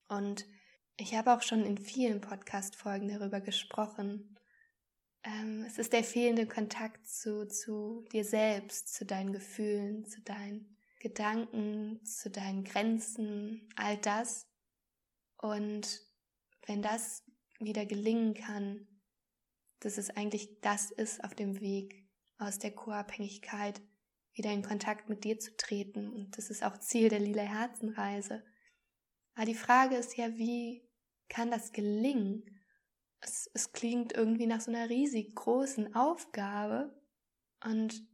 Und 0.09 0.47
ich 0.97 1.15
habe 1.15 1.33
auch 1.33 1.43
schon 1.43 1.65
in 1.65 1.79
vielen 1.79 2.21
Podcast-Folgen 2.21 3.09
darüber 3.09 3.41
gesprochen. 3.41 4.39
Ähm, 5.25 5.65
es 5.67 5.79
ist 5.79 5.93
der 5.93 6.05
fehlende 6.05 6.47
Kontakt 6.47 7.09
zu, 7.09 7.49
zu 7.49 8.05
dir 8.13 8.25
selbst, 8.25 8.95
zu 8.95 9.05
deinen 9.05 9.33
Gefühlen, 9.33 10.05
zu 10.07 10.21
deinen 10.23 10.77
Gedanken, 11.01 12.05
zu 12.05 12.31
deinen 12.31 12.65
Grenzen, 12.65 13.69
all 13.77 13.97
das, 13.99 14.47
und 15.39 16.01
wenn 16.67 16.83
das 16.83 17.23
wieder 17.61 17.87
gelingen 17.87 18.35
kann, 18.35 18.87
dass 19.81 19.99
es 19.99 20.11
eigentlich 20.11 20.61
das 20.61 20.91
ist 20.91 21.23
auf 21.25 21.35
dem 21.35 21.61
Weg 21.61 22.07
aus 22.39 22.59
der 22.59 22.75
Co-Abhängigkeit, 22.75 23.81
wieder 24.35 24.53
in 24.53 24.63
Kontakt 24.63 25.09
mit 25.09 25.25
dir 25.25 25.39
zu 25.39 25.57
treten. 25.57 26.13
Und 26.13 26.37
das 26.37 26.51
ist 26.51 26.63
auch 26.63 26.79
Ziel 26.79 27.09
der 27.09 27.21
Lila 27.21 27.43
Herzenreise. 27.43 28.45
Aber 29.35 29.47
die 29.47 29.55
Frage 29.55 29.97
ist 29.97 30.17
ja, 30.17 30.37
wie 30.37 30.87
kann 31.29 31.51
das 31.51 31.73
gelingen? 31.73 32.45
Es, 33.21 33.51
es 33.55 33.73
klingt 33.73 34.13
irgendwie 34.13 34.47
nach 34.47 34.61
so 34.61 34.71
einer 34.71 34.91
riesig 34.91 35.35
großen 35.35 35.95
Aufgabe. 35.95 36.95
Und 37.65 38.07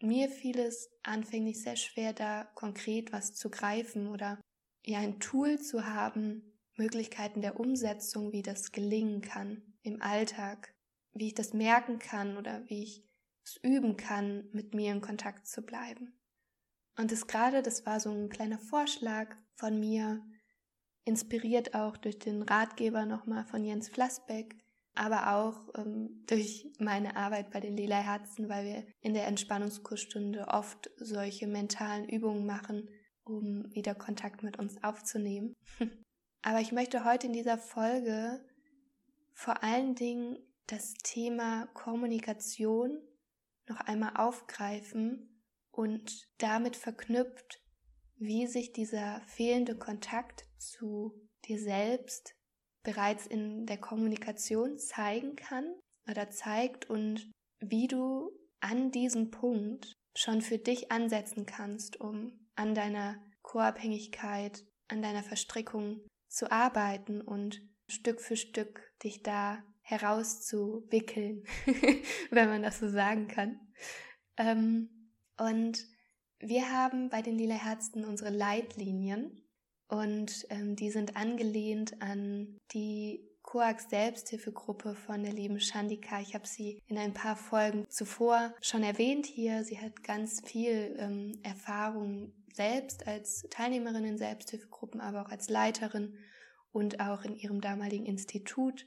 mir 0.00 0.28
fiel 0.28 0.58
es 0.58 0.90
anfänglich 1.02 1.62
sehr 1.62 1.76
schwer, 1.76 2.12
da 2.12 2.44
konkret 2.54 3.12
was 3.12 3.34
zu 3.34 3.50
greifen 3.50 4.08
oder 4.08 4.40
ja 4.84 4.98
ein 4.98 5.20
Tool 5.20 5.60
zu 5.60 5.86
haben, 5.86 6.51
Möglichkeiten 6.76 7.42
der 7.42 7.58
Umsetzung, 7.58 8.32
wie 8.32 8.42
das 8.42 8.72
gelingen 8.72 9.20
kann 9.20 9.62
im 9.82 10.00
Alltag, 10.00 10.74
wie 11.12 11.28
ich 11.28 11.34
das 11.34 11.52
merken 11.52 11.98
kann 11.98 12.36
oder 12.36 12.62
wie 12.68 12.82
ich 12.82 13.04
es 13.44 13.56
üben 13.62 13.96
kann, 13.96 14.48
mit 14.52 14.74
mir 14.74 14.92
in 14.92 15.00
Kontakt 15.00 15.46
zu 15.46 15.62
bleiben. 15.62 16.18
Und 16.96 17.10
das 17.10 17.26
gerade, 17.26 17.62
das 17.62 17.86
war 17.86 18.00
so 18.00 18.10
ein 18.10 18.28
kleiner 18.28 18.58
Vorschlag 18.58 19.36
von 19.56 19.78
mir, 19.78 20.22
inspiriert 21.04 21.74
auch 21.74 21.96
durch 21.96 22.18
den 22.18 22.42
Ratgeber 22.42 23.06
nochmal 23.06 23.44
von 23.44 23.64
Jens 23.64 23.88
Flassbeck, 23.88 24.56
aber 24.94 25.34
auch 25.34 25.68
ähm, 25.74 26.22
durch 26.26 26.70
meine 26.78 27.16
Arbeit 27.16 27.50
bei 27.50 27.60
den 27.60 27.76
Lila 27.76 27.96
Herzen, 27.96 28.48
weil 28.48 28.64
wir 28.64 28.86
in 29.00 29.14
der 29.14 29.26
Entspannungskursstunde 29.26 30.48
oft 30.48 30.90
solche 30.96 31.46
mentalen 31.46 32.08
Übungen 32.08 32.46
machen, 32.46 32.88
um 33.24 33.72
wieder 33.74 33.94
Kontakt 33.94 34.42
mit 34.42 34.58
uns 34.58 34.82
aufzunehmen. 34.82 35.54
Aber 36.42 36.60
ich 36.60 36.72
möchte 36.72 37.04
heute 37.04 37.28
in 37.28 37.32
dieser 37.32 37.56
Folge 37.56 38.44
vor 39.32 39.62
allen 39.62 39.94
Dingen 39.94 40.38
das 40.66 40.94
Thema 40.94 41.66
Kommunikation 41.68 43.00
noch 43.68 43.80
einmal 43.80 44.16
aufgreifen 44.16 45.40
und 45.70 46.28
damit 46.38 46.76
verknüpft, 46.76 47.60
wie 48.16 48.46
sich 48.46 48.72
dieser 48.72 49.20
fehlende 49.22 49.76
Kontakt 49.76 50.44
zu 50.58 51.12
dir 51.44 51.58
selbst 51.60 52.34
bereits 52.82 53.26
in 53.26 53.66
der 53.66 53.78
Kommunikation 53.78 54.78
zeigen 54.78 55.36
kann 55.36 55.74
oder 56.08 56.30
zeigt 56.30 56.90
und 56.90 57.30
wie 57.60 57.86
du 57.86 58.30
an 58.60 58.90
diesem 58.90 59.30
Punkt 59.30 59.92
schon 60.16 60.42
für 60.42 60.58
dich 60.58 60.90
ansetzen 60.90 61.46
kannst, 61.46 62.00
um 62.00 62.48
an 62.56 62.74
deiner 62.74 63.22
Co-Abhängigkeit, 63.42 64.64
an 64.88 65.02
deiner 65.02 65.22
Verstrickung 65.22 66.00
zu 66.32 66.50
arbeiten 66.50 67.20
und 67.20 67.62
Stück 67.88 68.20
für 68.20 68.36
Stück 68.36 68.92
dich 69.02 69.22
da 69.22 69.62
herauszuwickeln, 69.82 71.44
wenn 72.30 72.48
man 72.48 72.62
das 72.62 72.78
so 72.78 72.88
sagen 72.88 73.28
kann. 73.28 73.60
Ähm, 74.36 75.10
und 75.38 75.86
wir 76.38 76.70
haben 76.72 77.10
bei 77.10 77.22
den 77.22 77.36
Lila 77.36 77.54
Herzen 77.54 78.04
unsere 78.04 78.30
Leitlinien 78.30 79.42
und 79.88 80.46
ähm, 80.50 80.74
die 80.76 80.90
sind 80.90 81.16
angelehnt 81.16 82.00
an 82.00 82.58
die 82.72 83.28
Coax 83.42 83.90
Selbsthilfegruppe 83.90 84.94
von 84.94 85.22
der 85.22 85.32
lieben 85.32 85.60
Shandika. 85.60 86.20
Ich 86.20 86.34
habe 86.34 86.46
sie 86.46 86.80
in 86.86 86.96
ein 86.96 87.12
paar 87.12 87.36
Folgen 87.36 87.84
zuvor 87.90 88.54
schon 88.62 88.82
erwähnt 88.82 89.26
hier. 89.26 89.64
Sie 89.64 89.78
hat 89.78 90.02
ganz 90.02 90.40
viel 90.44 90.96
ähm, 90.98 91.38
Erfahrung 91.42 92.32
selbst 92.54 93.06
als 93.06 93.46
Teilnehmerin 93.50 94.04
in 94.04 94.18
Selbsthilfegruppen, 94.18 95.00
aber 95.00 95.22
auch 95.22 95.30
als 95.30 95.48
Leiterin 95.48 96.18
und 96.70 97.00
auch 97.00 97.24
in 97.24 97.36
ihrem 97.36 97.60
damaligen 97.60 98.06
Institut 98.06 98.86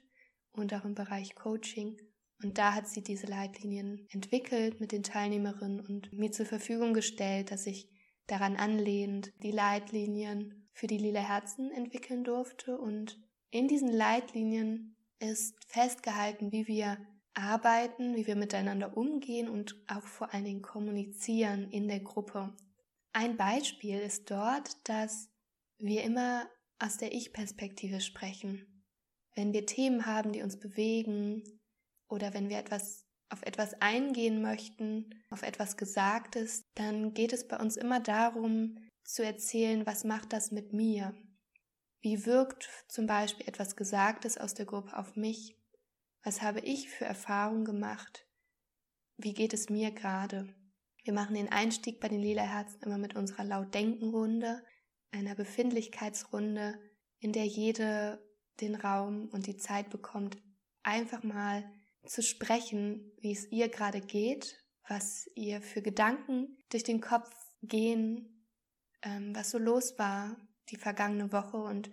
und 0.51 0.73
auch 0.73 0.85
im 0.85 0.95
Bereich 0.95 1.35
Coaching. 1.35 1.97
Und 2.43 2.57
da 2.57 2.73
hat 2.73 2.87
sie 2.87 3.01
diese 3.01 3.27
Leitlinien 3.27 4.07
entwickelt 4.11 4.79
mit 4.79 4.91
den 4.91 5.03
Teilnehmerinnen 5.03 5.79
und 5.79 6.11
mir 6.13 6.31
zur 6.31 6.45
Verfügung 6.45 6.93
gestellt, 6.93 7.51
dass 7.51 7.65
ich 7.65 7.89
daran 8.27 8.55
anlehnend 8.55 9.31
die 9.41 9.51
Leitlinien 9.51 10.67
für 10.73 10.87
die 10.87 10.97
lila 10.97 11.21
Herzen 11.21 11.71
entwickeln 11.71 12.23
durfte. 12.23 12.77
Und 12.77 13.19
in 13.51 13.67
diesen 13.67 13.89
Leitlinien 13.89 14.95
ist 15.19 15.55
festgehalten, 15.67 16.51
wie 16.51 16.67
wir 16.67 16.97
arbeiten, 17.33 18.15
wie 18.15 18.27
wir 18.27 18.35
miteinander 18.35 18.97
umgehen 18.97 19.49
und 19.49 19.75
auch 19.87 20.03
vor 20.03 20.33
allen 20.33 20.45
Dingen 20.45 20.61
kommunizieren 20.61 21.69
in 21.69 21.87
der 21.87 21.99
Gruppe. 21.99 22.53
Ein 23.17 23.37
Beispiel 23.37 23.99
ist 23.99 24.29
dort, 24.29 24.75
dass 24.89 25.29
wir 25.77 26.03
immer 26.03 26.49
aus 26.79 26.97
der 26.97 27.13
Ich-Perspektive 27.13 28.01
sprechen. 28.01 28.83
Wenn 29.35 29.53
wir 29.53 29.65
Themen 29.65 30.05
haben, 30.05 30.33
die 30.33 30.41
uns 30.41 30.59
bewegen 30.59 31.41
oder 32.09 32.33
wenn 32.33 32.49
wir 32.49 32.57
etwas 32.57 33.05
auf 33.29 33.41
etwas 33.43 33.73
eingehen 33.81 34.41
möchten, 34.41 35.23
auf 35.29 35.43
etwas 35.43 35.77
Gesagtes, 35.77 36.65
dann 36.75 37.13
geht 37.13 37.31
es 37.31 37.47
bei 37.47 37.57
uns 37.57 37.77
immer 37.77 38.01
darum 38.01 38.77
zu 39.05 39.23
erzählen, 39.23 39.85
was 39.85 40.03
macht 40.03 40.33
das 40.33 40.51
mit 40.51 40.73
mir? 40.73 41.15
Wie 42.01 42.25
wirkt 42.25 42.69
zum 42.89 43.07
Beispiel 43.07 43.47
etwas 43.47 43.77
Gesagtes 43.77 44.37
aus 44.37 44.55
der 44.55 44.65
Gruppe 44.65 44.97
auf 44.97 45.15
mich? 45.15 45.57
Was 46.21 46.41
habe 46.41 46.59
ich 46.59 46.89
für 46.89 47.05
Erfahrungen 47.05 47.63
gemacht? 47.63 48.27
wie 49.17 49.33
geht 49.33 49.53
es 49.53 49.69
mir 49.69 49.91
gerade? 49.91 50.53
Wir 51.05 51.13
machen 51.13 51.35
den 51.35 51.51
Einstieg 51.51 51.99
bei 51.99 52.09
den 52.09 52.19
Lila 52.19 52.41
Herzen 52.41 52.81
immer 52.81 52.97
mit 52.97 53.15
unserer 53.15 53.43
Laut-Denken-Runde, 53.43 54.63
einer 55.11 55.35
Befindlichkeitsrunde, 55.35 56.79
in 57.19 57.31
der 57.31 57.45
jede 57.45 58.21
den 58.59 58.75
Raum 58.75 59.29
und 59.31 59.45
die 59.45 59.57
Zeit 59.57 59.89
bekommt, 59.91 60.37
einfach 60.81 61.23
mal 61.23 61.63
zu 62.05 62.23
sprechen, 62.23 63.11
wie 63.19 63.31
es 63.31 63.51
ihr 63.51 63.69
gerade 63.69 64.01
geht, 64.01 64.57
was 64.87 65.29
ihr 65.35 65.61
für 65.61 65.81
Gedanken 65.81 66.57
durch 66.69 66.83
den 66.83 67.01
Kopf 67.01 67.31
gehen, 67.61 68.47
ähm, 69.03 69.35
was 69.35 69.51
so 69.51 69.57
los 69.59 69.97
war 69.99 70.35
die 70.69 70.77
vergangene 70.77 71.31
Woche 71.31 71.57
und 71.57 71.91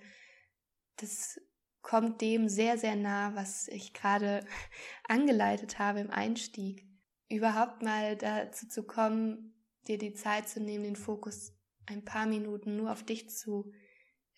das 0.96 1.38
kommt 1.82 2.22
dem 2.22 2.48
sehr, 2.48 2.78
sehr 2.78 2.96
nah, 2.96 3.34
was 3.34 3.68
ich 3.68 3.92
gerade 3.92 4.46
angeleitet 5.08 5.78
habe 5.78 6.00
im 6.00 6.10
Einstieg. 6.10 6.86
Überhaupt 7.32 7.82
mal 7.82 8.14
dazu 8.16 8.68
zu 8.68 8.82
kommen, 8.82 9.54
dir 9.88 9.96
die 9.96 10.12
Zeit 10.12 10.50
zu 10.50 10.60
nehmen, 10.60 10.84
den 10.84 10.96
Fokus 10.96 11.54
ein 11.86 12.04
paar 12.04 12.26
Minuten 12.26 12.76
nur 12.76 12.92
auf 12.92 13.04
dich 13.04 13.30
zu 13.30 13.72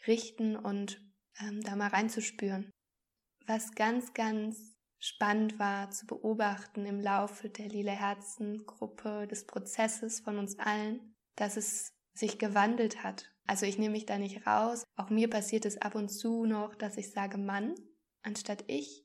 richten 0.06 0.54
und 0.54 1.02
ähm, 1.40 1.60
da 1.62 1.74
mal 1.74 1.88
reinzuspüren. 1.88 2.70
Was 3.46 3.74
ganz, 3.74 4.14
ganz 4.14 4.76
spannend 5.00 5.58
war 5.58 5.90
zu 5.90 6.06
beobachten 6.06 6.86
im 6.86 7.00
Laufe 7.00 7.50
der 7.50 7.66
Lila 7.66 7.92
Herzen 7.92 8.64
Gruppe 8.64 9.26
des 9.26 9.44
Prozesses 9.44 10.20
von 10.20 10.38
uns 10.38 10.56
allen, 10.60 11.16
dass 11.34 11.56
es 11.56 11.90
sich 12.14 12.38
gewandelt 12.38 13.02
hat. 13.02 13.28
Also 13.44 13.66
ich 13.66 13.76
nehme 13.76 13.94
mich 13.94 14.06
da 14.06 14.18
nicht 14.18 14.46
raus. 14.46 14.84
Auch 14.94 15.10
mir 15.10 15.28
passiert 15.28 15.66
es 15.66 15.82
ab 15.82 15.96
und 15.96 16.10
zu 16.10 16.46
noch, 16.46 16.76
dass 16.76 16.96
ich 16.96 17.10
sage 17.10 17.38
Mann 17.38 17.74
anstatt 18.22 18.62
ich. 18.68 19.04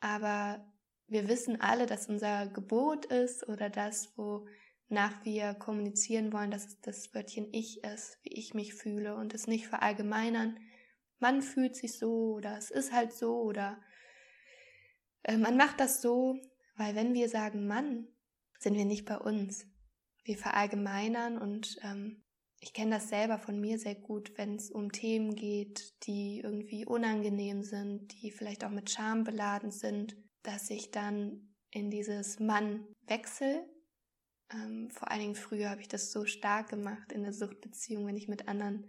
Aber 0.00 0.66
wir 1.08 1.26
wissen 1.28 1.60
alle, 1.60 1.86
dass 1.86 2.08
unser 2.08 2.46
Gebot 2.46 3.06
ist 3.06 3.48
oder 3.48 3.70
das, 3.70 4.12
wonach 4.16 5.24
wir 5.24 5.54
kommunizieren 5.54 6.32
wollen, 6.32 6.50
dass 6.50 6.66
es 6.66 6.80
das 6.80 7.14
Wörtchen 7.14 7.48
ich 7.52 7.82
ist, 7.82 8.18
wie 8.22 8.34
ich 8.34 8.54
mich 8.54 8.74
fühle 8.74 9.16
und 9.16 9.34
es 9.34 9.46
nicht 9.46 9.66
verallgemeinern. 9.66 10.58
Man 11.18 11.42
fühlt 11.42 11.74
sich 11.76 11.98
so 11.98 12.34
oder 12.34 12.56
es 12.56 12.70
ist 12.70 12.92
halt 12.92 13.12
so 13.12 13.40
oder 13.40 13.80
äh, 15.22 15.36
man 15.36 15.56
macht 15.56 15.80
das 15.80 16.02
so, 16.02 16.38
weil 16.76 16.94
wenn 16.94 17.14
wir 17.14 17.28
sagen 17.28 17.66
Mann, 17.66 18.06
sind 18.58 18.76
wir 18.76 18.84
nicht 18.84 19.06
bei 19.06 19.18
uns. 19.18 19.66
Wir 20.24 20.36
verallgemeinern 20.36 21.38
und 21.38 21.78
ähm, 21.82 22.22
ich 22.60 22.74
kenne 22.74 22.96
das 22.96 23.08
selber 23.08 23.38
von 23.38 23.58
mir 23.60 23.78
sehr 23.78 23.94
gut, 23.94 24.36
wenn 24.36 24.56
es 24.56 24.70
um 24.70 24.92
Themen 24.92 25.34
geht, 25.36 25.94
die 26.06 26.40
irgendwie 26.40 26.84
unangenehm 26.84 27.62
sind, 27.62 28.12
die 28.20 28.30
vielleicht 28.30 28.64
auch 28.64 28.70
mit 28.70 28.90
Scham 28.90 29.24
beladen 29.24 29.70
sind, 29.70 30.16
dass 30.48 30.70
ich 30.70 30.90
dann 30.90 31.54
in 31.70 31.90
dieses 31.90 32.40
Mann 32.40 32.86
wechsle. 33.06 33.68
Ähm, 34.50 34.88
vor 34.90 35.10
allen 35.10 35.20
Dingen 35.20 35.34
früher 35.34 35.68
habe 35.68 35.82
ich 35.82 35.88
das 35.88 36.10
so 36.10 36.24
stark 36.24 36.70
gemacht 36.70 37.12
in 37.12 37.22
der 37.22 37.34
Suchtbeziehung, 37.34 38.06
wenn 38.06 38.16
ich 38.16 38.28
mit 38.28 38.48
anderen 38.48 38.88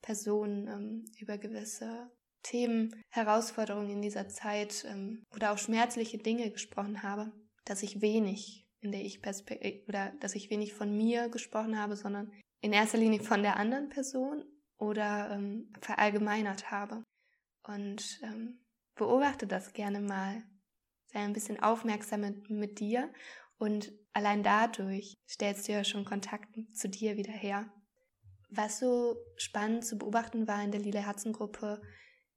Personen 0.00 0.68
ähm, 0.68 1.04
über 1.18 1.38
gewisse 1.38 2.08
Themen, 2.44 3.02
Herausforderungen 3.10 3.90
in 3.90 4.00
dieser 4.00 4.28
Zeit 4.28 4.84
ähm, 4.88 5.24
oder 5.34 5.52
auch 5.52 5.58
schmerzliche 5.58 6.18
Dinge 6.18 6.52
gesprochen 6.52 7.02
habe, 7.02 7.32
dass 7.64 7.82
ich 7.82 8.00
wenig 8.00 8.64
in 8.78 8.92
der 8.92 9.04
Ich-Perspektive 9.04 9.84
oder 9.88 10.12
dass 10.20 10.36
ich 10.36 10.50
wenig 10.50 10.72
von 10.72 10.96
mir 10.96 11.28
gesprochen 11.30 11.80
habe, 11.80 11.96
sondern 11.96 12.30
in 12.60 12.72
erster 12.72 12.98
Linie 12.98 13.24
von 13.24 13.42
der 13.42 13.56
anderen 13.56 13.88
Person 13.88 14.44
oder 14.78 15.32
ähm, 15.32 15.72
verallgemeinert 15.80 16.70
habe. 16.70 17.02
Und 17.66 18.20
ähm, 18.22 18.60
beobachte 18.94 19.48
das 19.48 19.72
gerne 19.72 20.00
mal. 20.00 20.44
Sei 21.12 21.20
ein 21.20 21.32
bisschen 21.32 21.62
aufmerksam 21.62 22.22
mit, 22.22 22.50
mit 22.50 22.80
dir 22.80 23.12
und 23.58 23.92
allein 24.12 24.42
dadurch 24.42 25.18
stellst 25.28 25.68
du 25.68 25.72
ja 25.72 25.84
schon 25.84 26.04
Kontakt 26.04 26.48
zu 26.74 26.88
dir 26.88 27.16
wieder 27.16 27.32
her. 27.32 27.72
Was 28.50 28.78
so 28.78 29.16
spannend 29.36 29.84
zu 29.84 29.98
beobachten 29.98 30.46
war 30.46 30.62
in 30.62 30.72
der 30.72 30.80
Lila 30.80 31.00
Herzengruppe, 31.00 31.80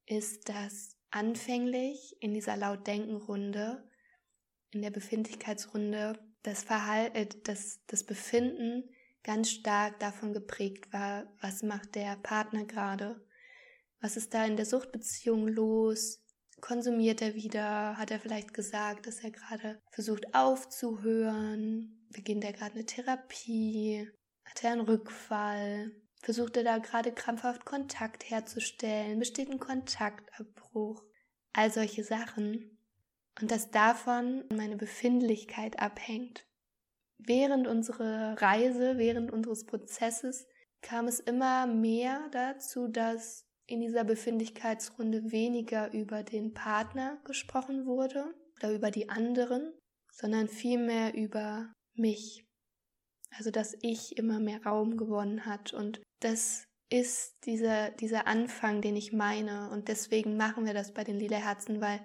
ist, 0.05 0.49
dass 0.49 0.97
anfänglich 1.09 2.15
in 2.19 2.33
dieser 2.33 2.57
Laut-Denken-Runde, 2.57 3.89
in 4.71 4.81
der 4.81 4.91
Befindlichkeitsrunde, 4.91 6.19
das 6.43 6.63
Verhalten, 6.63 7.15
äh, 7.15 7.27
das, 7.43 7.79
das 7.88 8.03
Befinden 8.03 8.83
ganz 9.23 9.49
stark 9.49 9.99
davon 9.99 10.33
geprägt 10.33 10.93
war, 10.93 11.25
was 11.41 11.63
macht 11.63 11.95
der 11.95 12.15
Partner 12.17 12.65
gerade? 12.65 13.25
Was 13.99 14.17
ist 14.17 14.33
da 14.33 14.45
in 14.45 14.55
der 14.55 14.65
Suchtbeziehung 14.67 15.47
los? 15.47 16.23
Konsumiert 16.61 17.21
er 17.21 17.35
wieder? 17.35 17.97
Hat 17.97 18.11
er 18.11 18.19
vielleicht 18.19 18.53
gesagt, 18.53 19.07
dass 19.07 19.23
er 19.23 19.31
gerade 19.31 19.81
versucht 19.91 20.33
aufzuhören? 20.33 22.07
Beginnt 22.11 22.43
er 22.43 22.53
gerade 22.53 22.75
eine 22.75 22.85
Therapie? 22.85 24.09
Hat 24.45 24.63
er 24.63 24.71
einen 24.71 24.81
Rückfall? 24.81 25.91
Versucht 26.21 26.57
er 26.57 26.63
da 26.63 26.77
gerade 26.79 27.11
krampfhaft 27.11 27.65
Kontakt 27.65 28.29
herzustellen? 28.29 29.19
Besteht 29.19 29.49
ein 29.49 29.59
Kontaktabbruch? 29.59 31.03
All 31.53 31.71
solche 31.71 32.03
Sachen. 32.03 32.79
Und 33.39 33.51
dass 33.51 33.69
davon 33.69 34.45
meine 34.49 34.77
Befindlichkeit 34.77 35.79
abhängt. 35.79 36.47
Während 37.17 37.67
unserer 37.67 38.41
Reise, 38.41 38.97
während 38.97 39.31
unseres 39.31 39.65
Prozesses 39.65 40.47
kam 40.81 41.07
es 41.07 41.19
immer 41.19 41.67
mehr 41.67 42.27
dazu, 42.31 42.87
dass 42.87 43.44
in 43.67 43.82
dieser 43.82 44.04
Befindlichkeitsrunde 44.04 45.32
weniger 45.32 45.91
über 45.93 46.23
den 46.23 46.54
Partner 46.54 47.19
gesprochen 47.25 47.86
wurde 47.86 48.34
oder 48.58 48.73
über 48.73 48.91
die 48.91 49.10
anderen, 49.10 49.73
sondern 50.12 50.47
vielmehr 50.47 51.13
über 51.13 51.73
mich. 51.93 52.45
Also 53.38 53.51
dass 53.51 53.75
ich 53.82 54.17
immer 54.17 54.39
mehr 54.39 54.63
Raum 54.63 54.97
gewonnen 54.97 55.45
hat 55.45 55.73
und 55.73 56.01
das 56.19 56.65
ist 56.89 57.36
dieser, 57.45 57.91
dieser 57.91 58.28
Anfang, 58.28 58.82
den 58.82 58.95
ich 58.95 59.12
meine 59.12 59.71
und 59.71 59.88
deswegen 59.88 60.38
machen 60.38 60.65
wir 60.65 60.73
das 60.73 60.93
bei 60.93 61.04
den 61.04 61.17
Lila 61.17 61.38
Herzen, 61.38 61.82
weil 61.82 61.99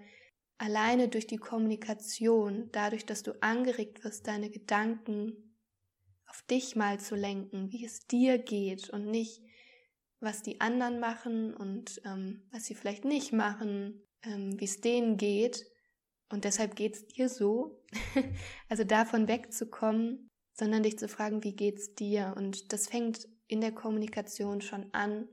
alleine 0.58 1.08
durch 1.08 1.26
die 1.26 1.36
Kommunikation, 1.36 2.70
dadurch, 2.72 3.06
dass 3.06 3.22
du 3.22 3.32
angeregt 3.42 4.02
wirst, 4.04 4.26
deine 4.26 4.50
Gedanken 4.50 5.56
auf 6.26 6.42
dich 6.42 6.76
mal 6.76 6.98
zu 6.98 7.14
lenken, 7.14 7.70
wie 7.72 7.84
es 7.84 8.06
dir 8.06 8.38
geht 8.38 8.90
und 8.90 9.06
nicht, 9.06 9.42
was 10.20 10.42
die 10.42 10.60
anderen 10.60 11.00
machen 11.00 11.54
und 11.54 12.00
ähm, 12.04 12.42
was 12.50 12.66
sie 12.66 12.74
vielleicht 12.74 13.04
nicht 13.04 13.32
machen, 13.32 14.06
ähm, 14.22 14.58
wie 14.60 14.64
es 14.64 14.80
denen 14.80 15.16
geht. 15.16 15.66
Und 16.28 16.44
deshalb 16.44 16.76
geht 16.76 16.94
es 16.94 17.06
dir 17.08 17.28
so. 17.28 17.82
also 18.68 18.84
davon 18.84 19.28
wegzukommen, 19.28 20.28
sondern 20.52 20.82
dich 20.82 20.98
zu 20.98 21.08
fragen, 21.08 21.42
wie 21.42 21.56
geht's 21.56 21.94
dir? 21.94 22.34
Und 22.36 22.72
das 22.72 22.88
fängt 22.88 23.28
in 23.46 23.60
der 23.60 23.72
Kommunikation 23.72 24.60
schon 24.60 24.92
an 24.92 25.28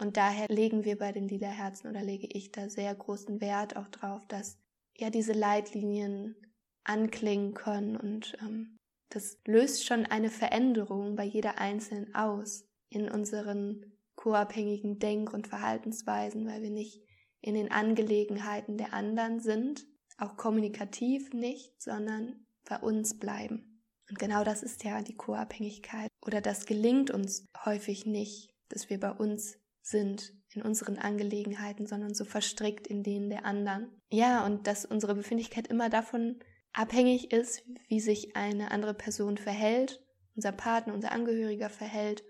und 0.00 0.16
daher 0.16 0.48
legen 0.48 0.84
wir 0.84 0.96
bei 0.96 1.12
den 1.12 1.28
Lila 1.28 1.48
Herzen 1.48 1.88
oder 1.88 2.02
lege 2.02 2.26
ich 2.26 2.52
da 2.52 2.70
sehr 2.70 2.94
großen 2.94 3.40
Wert 3.42 3.76
auch 3.76 3.88
drauf, 3.88 4.26
dass 4.28 4.58
ja 4.96 5.10
diese 5.10 5.34
Leitlinien 5.34 6.36
anklingen 6.84 7.52
können 7.52 7.96
und 7.96 8.36
ähm, 8.40 8.78
das 9.10 9.38
löst 9.46 9.84
schon 9.84 10.06
eine 10.06 10.30
Veränderung 10.30 11.16
bei 11.16 11.24
jeder 11.24 11.58
Einzelnen 11.58 12.14
aus 12.14 12.64
in 12.88 13.10
unseren 13.10 13.92
co-abhängigen 14.20 14.98
Denk- 14.98 15.32
und 15.32 15.48
Verhaltensweisen, 15.48 16.46
weil 16.46 16.62
wir 16.62 16.70
nicht 16.70 17.02
in 17.40 17.54
den 17.54 17.72
Angelegenheiten 17.72 18.76
der 18.76 18.92
anderen 18.92 19.40
sind, 19.40 19.86
auch 20.18 20.36
kommunikativ 20.36 21.32
nicht, 21.32 21.80
sondern 21.80 22.46
bei 22.68 22.78
uns 22.78 23.18
bleiben. 23.18 23.82
Und 24.10 24.18
genau 24.18 24.44
das 24.44 24.62
ist 24.62 24.84
ja 24.84 25.00
die 25.00 25.16
Co-Abhängigkeit. 25.16 26.10
Oder 26.26 26.42
das 26.42 26.66
gelingt 26.66 27.10
uns 27.10 27.46
häufig 27.64 28.04
nicht, 28.04 28.50
dass 28.68 28.90
wir 28.90 29.00
bei 29.00 29.12
uns 29.12 29.56
sind 29.80 30.34
in 30.52 30.60
unseren 30.60 30.98
Angelegenheiten, 30.98 31.86
sondern 31.86 32.12
so 32.12 32.26
verstrickt 32.26 32.86
in 32.88 33.02
denen 33.02 33.30
der 33.30 33.46
anderen. 33.46 33.88
Ja, 34.10 34.44
und 34.44 34.66
dass 34.66 34.84
unsere 34.84 35.14
Befindlichkeit 35.14 35.68
immer 35.68 35.88
davon 35.88 36.40
abhängig 36.74 37.32
ist, 37.32 37.62
wie 37.88 38.00
sich 38.00 38.36
eine 38.36 38.70
andere 38.70 38.92
Person 38.94 39.38
verhält, 39.38 40.04
unser 40.36 40.52
Partner, 40.52 40.92
unser 40.92 41.12
Angehöriger 41.12 41.70
verhält 41.70 42.22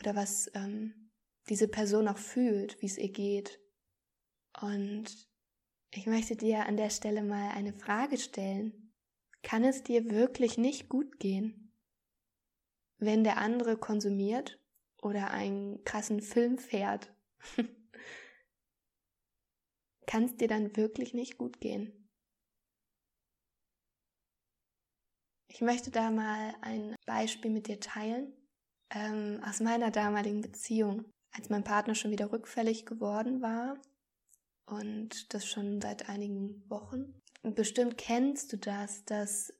oder 0.00 0.16
was 0.16 0.50
ähm, 0.54 0.99
diese 1.48 1.68
Person 1.68 2.08
auch 2.08 2.18
fühlt, 2.18 2.80
wie 2.80 2.86
es 2.86 2.98
ihr 2.98 3.10
geht. 3.10 3.60
Und 4.60 5.28
ich 5.90 6.06
möchte 6.06 6.36
dir 6.36 6.66
an 6.66 6.76
der 6.76 6.90
Stelle 6.90 7.22
mal 7.22 7.50
eine 7.50 7.72
Frage 7.72 8.18
stellen. 8.18 8.92
Kann 9.42 9.64
es 9.64 9.82
dir 9.82 10.10
wirklich 10.10 10.58
nicht 10.58 10.88
gut 10.88 11.18
gehen, 11.18 11.72
wenn 12.98 13.24
der 13.24 13.38
andere 13.38 13.76
konsumiert 13.76 14.60
oder 15.02 15.30
einen 15.30 15.82
krassen 15.84 16.20
Film 16.20 16.58
fährt, 16.58 17.12
kann 20.06 20.24
es 20.24 20.36
dir 20.36 20.48
dann 20.48 20.76
wirklich 20.76 21.14
nicht 21.14 21.38
gut 21.38 21.60
gehen. 21.60 21.96
Ich 25.48 25.62
möchte 25.62 25.90
da 25.90 26.10
mal 26.10 26.54
ein 26.60 26.94
Beispiel 27.06 27.50
mit 27.50 27.66
dir 27.66 27.80
teilen 27.80 28.32
ähm, 28.90 29.42
aus 29.44 29.60
meiner 29.60 29.90
damaligen 29.90 30.42
Beziehung, 30.42 31.10
als 31.32 31.48
mein 31.48 31.64
Partner 31.64 31.94
schon 31.94 32.10
wieder 32.10 32.32
rückfällig 32.32 32.86
geworden 32.86 33.40
war 33.42 33.80
und 34.66 35.32
das 35.34 35.46
schon 35.46 35.80
seit 35.80 36.08
einigen 36.08 36.62
Wochen. 36.68 37.20
Und 37.42 37.54
bestimmt 37.56 37.96
kennst 37.96 38.52
du 38.52 38.58
das, 38.58 39.04
dass 39.04 39.52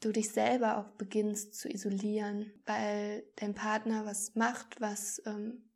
du 0.00 0.12
dich 0.12 0.30
selber 0.30 0.78
auch 0.78 0.90
beginnst 0.96 1.54
zu 1.54 1.68
isolieren, 1.68 2.52
weil 2.66 3.24
dein 3.36 3.54
Partner 3.54 4.04
was 4.04 4.34
macht, 4.34 4.80
was 4.80 5.22
ähm, 5.26 5.70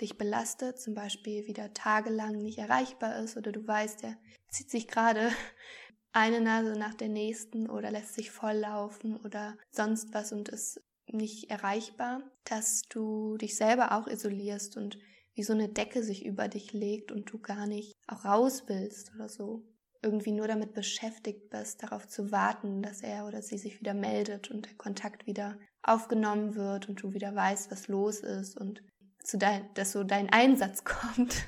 dich 0.00 0.18
belastet, 0.18 0.80
zum 0.80 0.94
Beispiel 0.94 1.46
wieder 1.46 1.72
tagelang 1.74 2.38
nicht 2.38 2.58
erreichbar 2.58 3.18
ist 3.18 3.36
oder 3.36 3.52
du 3.52 3.66
weißt, 3.66 4.02
er 4.04 4.16
zieht 4.48 4.70
sich 4.70 4.88
gerade 4.88 5.30
eine 6.12 6.40
Nase 6.40 6.72
nach 6.78 6.94
der 6.94 7.08
nächsten 7.08 7.68
oder 7.68 7.90
lässt 7.90 8.14
sich 8.14 8.30
volllaufen 8.30 9.16
oder 9.18 9.56
sonst 9.70 10.12
was 10.12 10.32
und 10.32 10.48
ist 10.48 10.82
nicht 11.12 11.50
erreichbar, 11.50 12.22
dass 12.44 12.82
du 12.88 13.36
dich 13.36 13.56
selber 13.56 13.92
auch 13.92 14.06
isolierst 14.06 14.76
und 14.76 14.98
wie 15.34 15.42
so 15.42 15.52
eine 15.52 15.68
Decke 15.68 16.02
sich 16.02 16.26
über 16.26 16.48
dich 16.48 16.72
legt 16.72 17.12
und 17.12 17.32
du 17.32 17.38
gar 17.38 17.66
nicht 17.66 17.94
auch 18.06 18.24
raus 18.24 18.64
willst 18.66 19.12
oder 19.14 19.28
so. 19.28 19.64
Irgendwie 20.02 20.32
nur 20.32 20.48
damit 20.48 20.72
beschäftigt 20.72 21.50
bist, 21.50 21.82
darauf 21.82 22.08
zu 22.08 22.32
warten, 22.32 22.82
dass 22.82 23.02
er 23.02 23.26
oder 23.26 23.42
sie 23.42 23.58
sich 23.58 23.80
wieder 23.80 23.94
meldet 23.94 24.50
und 24.50 24.66
der 24.66 24.74
Kontakt 24.76 25.26
wieder 25.26 25.58
aufgenommen 25.82 26.54
wird 26.54 26.88
und 26.88 27.02
du 27.02 27.12
wieder 27.12 27.34
weißt, 27.34 27.70
was 27.70 27.88
los 27.88 28.20
ist 28.20 28.58
und 28.58 28.82
zu 29.22 29.38
dein, 29.38 29.68
dass 29.74 29.92
so 29.92 30.04
dein 30.04 30.30
Einsatz 30.30 30.84
kommt. 30.84 31.44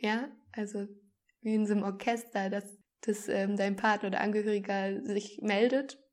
ja, 0.00 0.28
also 0.52 0.86
wie 1.40 1.54
in 1.54 1.66
so 1.66 1.74
einem 1.74 1.84
Orchester, 1.84 2.50
dass, 2.50 2.64
dass 3.02 3.28
ähm, 3.28 3.56
dein 3.56 3.76
Partner 3.76 4.08
oder 4.08 4.20
Angehöriger 4.20 5.04
sich 5.04 5.40
meldet 5.42 6.03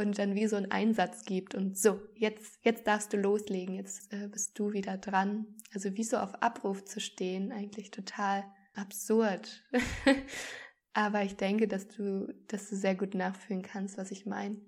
und 0.00 0.18
dann 0.18 0.34
wie 0.34 0.46
so 0.46 0.56
einen 0.56 0.70
Einsatz 0.70 1.24
gibt 1.24 1.54
und 1.54 1.78
so, 1.78 2.00
jetzt, 2.14 2.58
jetzt 2.62 2.86
darfst 2.86 3.12
du 3.12 3.16
loslegen, 3.16 3.74
jetzt 3.74 4.12
äh, 4.12 4.28
bist 4.28 4.58
du 4.58 4.72
wieder 4.72 4.98
dran. 4.98 5.46
Also 5.72 5.96
wie 5.96 6.04
so 6.04 6.16
auf 6.16 6.42
Abruf 6.42 6.84
zu 6.84 7.00
stehen, 7.00 7.52
eigentlich 7.52 7.90
total 7.90 8.44
absurd. 8.74 9.62
Aber 10.92 11.22
ich 11.22 11.36
denke, 11.36 11.68
dass 11.68 11.86
du, 11.88 12.34
dass 12.48 12.68
du 12.68 12.76
sehr 12.76 12.96
gut 12.96 13.14
nachfühlen 13.14 13.62
kannst, 13.62 13.96
was 13.96 14.10
ich 14.10 14.26
meine. 14.26 14.60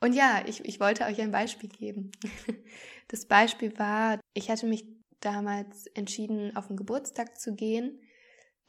Und 0.00 0.14
ja, 0.14 0.42
ich, 0.46 0.64
ich 0.64 0.80
wollte 0.80 1.04
euch 1.04 1.20
ein 1.20 1.30
Beispiel 1.30 1.68
geben. 1.68 2.10
Das 3.08 3.26
Beispiel 3.26 3.76
war, 3.76 4.20
ich 4.34 4.50
hatte 4.52 4.68
mich 4.68 4.86
damals 5.18 5.88
entschieden, 5.88 6.56
auf 6.56 6.68
den 6.68 6.76
Geburtstag 6.76 7.40
zu 7.40 7.56
gehen, 7.56 8.00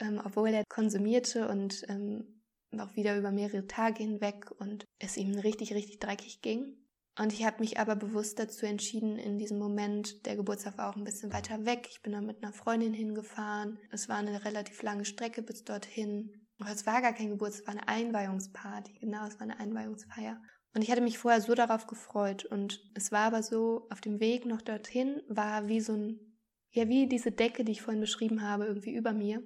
ähm, 0.00 0.20
obwohl 0.24 0.48
er 0.48 0.64
konsumierte 0.68 1.46
und 1.46 1.84
ähm, 1.88 2.41
auch 2.80 2.96
wieder 2.96 3.16
über 3.18 3.30
mehrere 3.30 3.66
Tage 3.66 4.02
hinweg 4.02 4.50
und 4.58 4.84
es 4.98 5.16
ihm 5.16 5.38
richtig, 5.38 5.74
richtig 5.74 5.98
dreckig 5.98 6.42
ging. 6.42 6.76
Und 7.18 7.32
ich 7.32 7.44
habe 7.44 7.60
mich 7.60 7.78
aber 7.78 7.94
bewusst 7.94 8.38
dazu 8.38 8.64
entschieden, 8.64 9.18
in 9.18 9.38
diesem 9.38 9.58
Moment, 9.58 10.24
der 10.24 10.36
Geburtstag 10.36 10.78
war 10.78 10.88
auch 10.88 10.96
ein 10.96 11.04
bisschen 11.04 11.32
weiter 11.32 11.66
weg. 11.66 11.86
Ich 11.90 12.00
bin 12.00 12.12
da 12.12 12.22
mit 12.22 12.42
einer 12.42 12.54
Freundin 12.54 12.94
hingefahren. 12.94 13.78
Es 13.90 14.08
war 14.08 14.16
eine 14.16 14.44
relativ 14.46 14.82
lange 14.82 15.04
Strecke 15.04 15.42
bis 15.42 15.64
dorthin. 15.64 16.46
Aber 16.58 16.70
es 16.70 16.86
war 16.86 17.02
gar 17.02 17.12
kein 17.12 17.30
Geburtstag, 17.30 17.62
es 17.62 17.66
war 17.66 17.74
eine 17.74 17.88
Einweihungsparty. 17.88 19.00
Genau, 19.00 19.26
es 19.26 19.34
war 19.34 19.42
eine 19.42 19.60
Einweihungsfeier. 19.60 20.40
Und 20.74 20.82
ich 20.82 20.90
hatte 20.90 21.02
mich 21.02 21.18
vorher 21.18 21.42
so 21.42 21.54
darauf 21.54 21.86
gefreut. 21.86 22.46
Und 22.46 22.82
es 22.94 23.12
war 23.12 23.26
aber 23.26 23.42
so, 23.42 23.86
auf 23.90 24.00
dem 24.00 24.18
Weg 24.18 24.46
noch 24.46 24.62
dorthin 24.62 25.20
war 25.28 25.68
wie 25.68 25.80
so 25.80 25.92
ein, 25.92 26.38
ja, 26.70 26.88
wie 26.88 27.08
diese 27.08 27.30
Decke, 27.30 27.64
die 27.64 27.72
ich 27.72 27.82
vorhin 27.82 28.00
beschrieben 28.00 28.40
habe, 28.40 28.64
irgendwie 28.64 28.94
über 28.94 29.12
mir. 29.12 29.42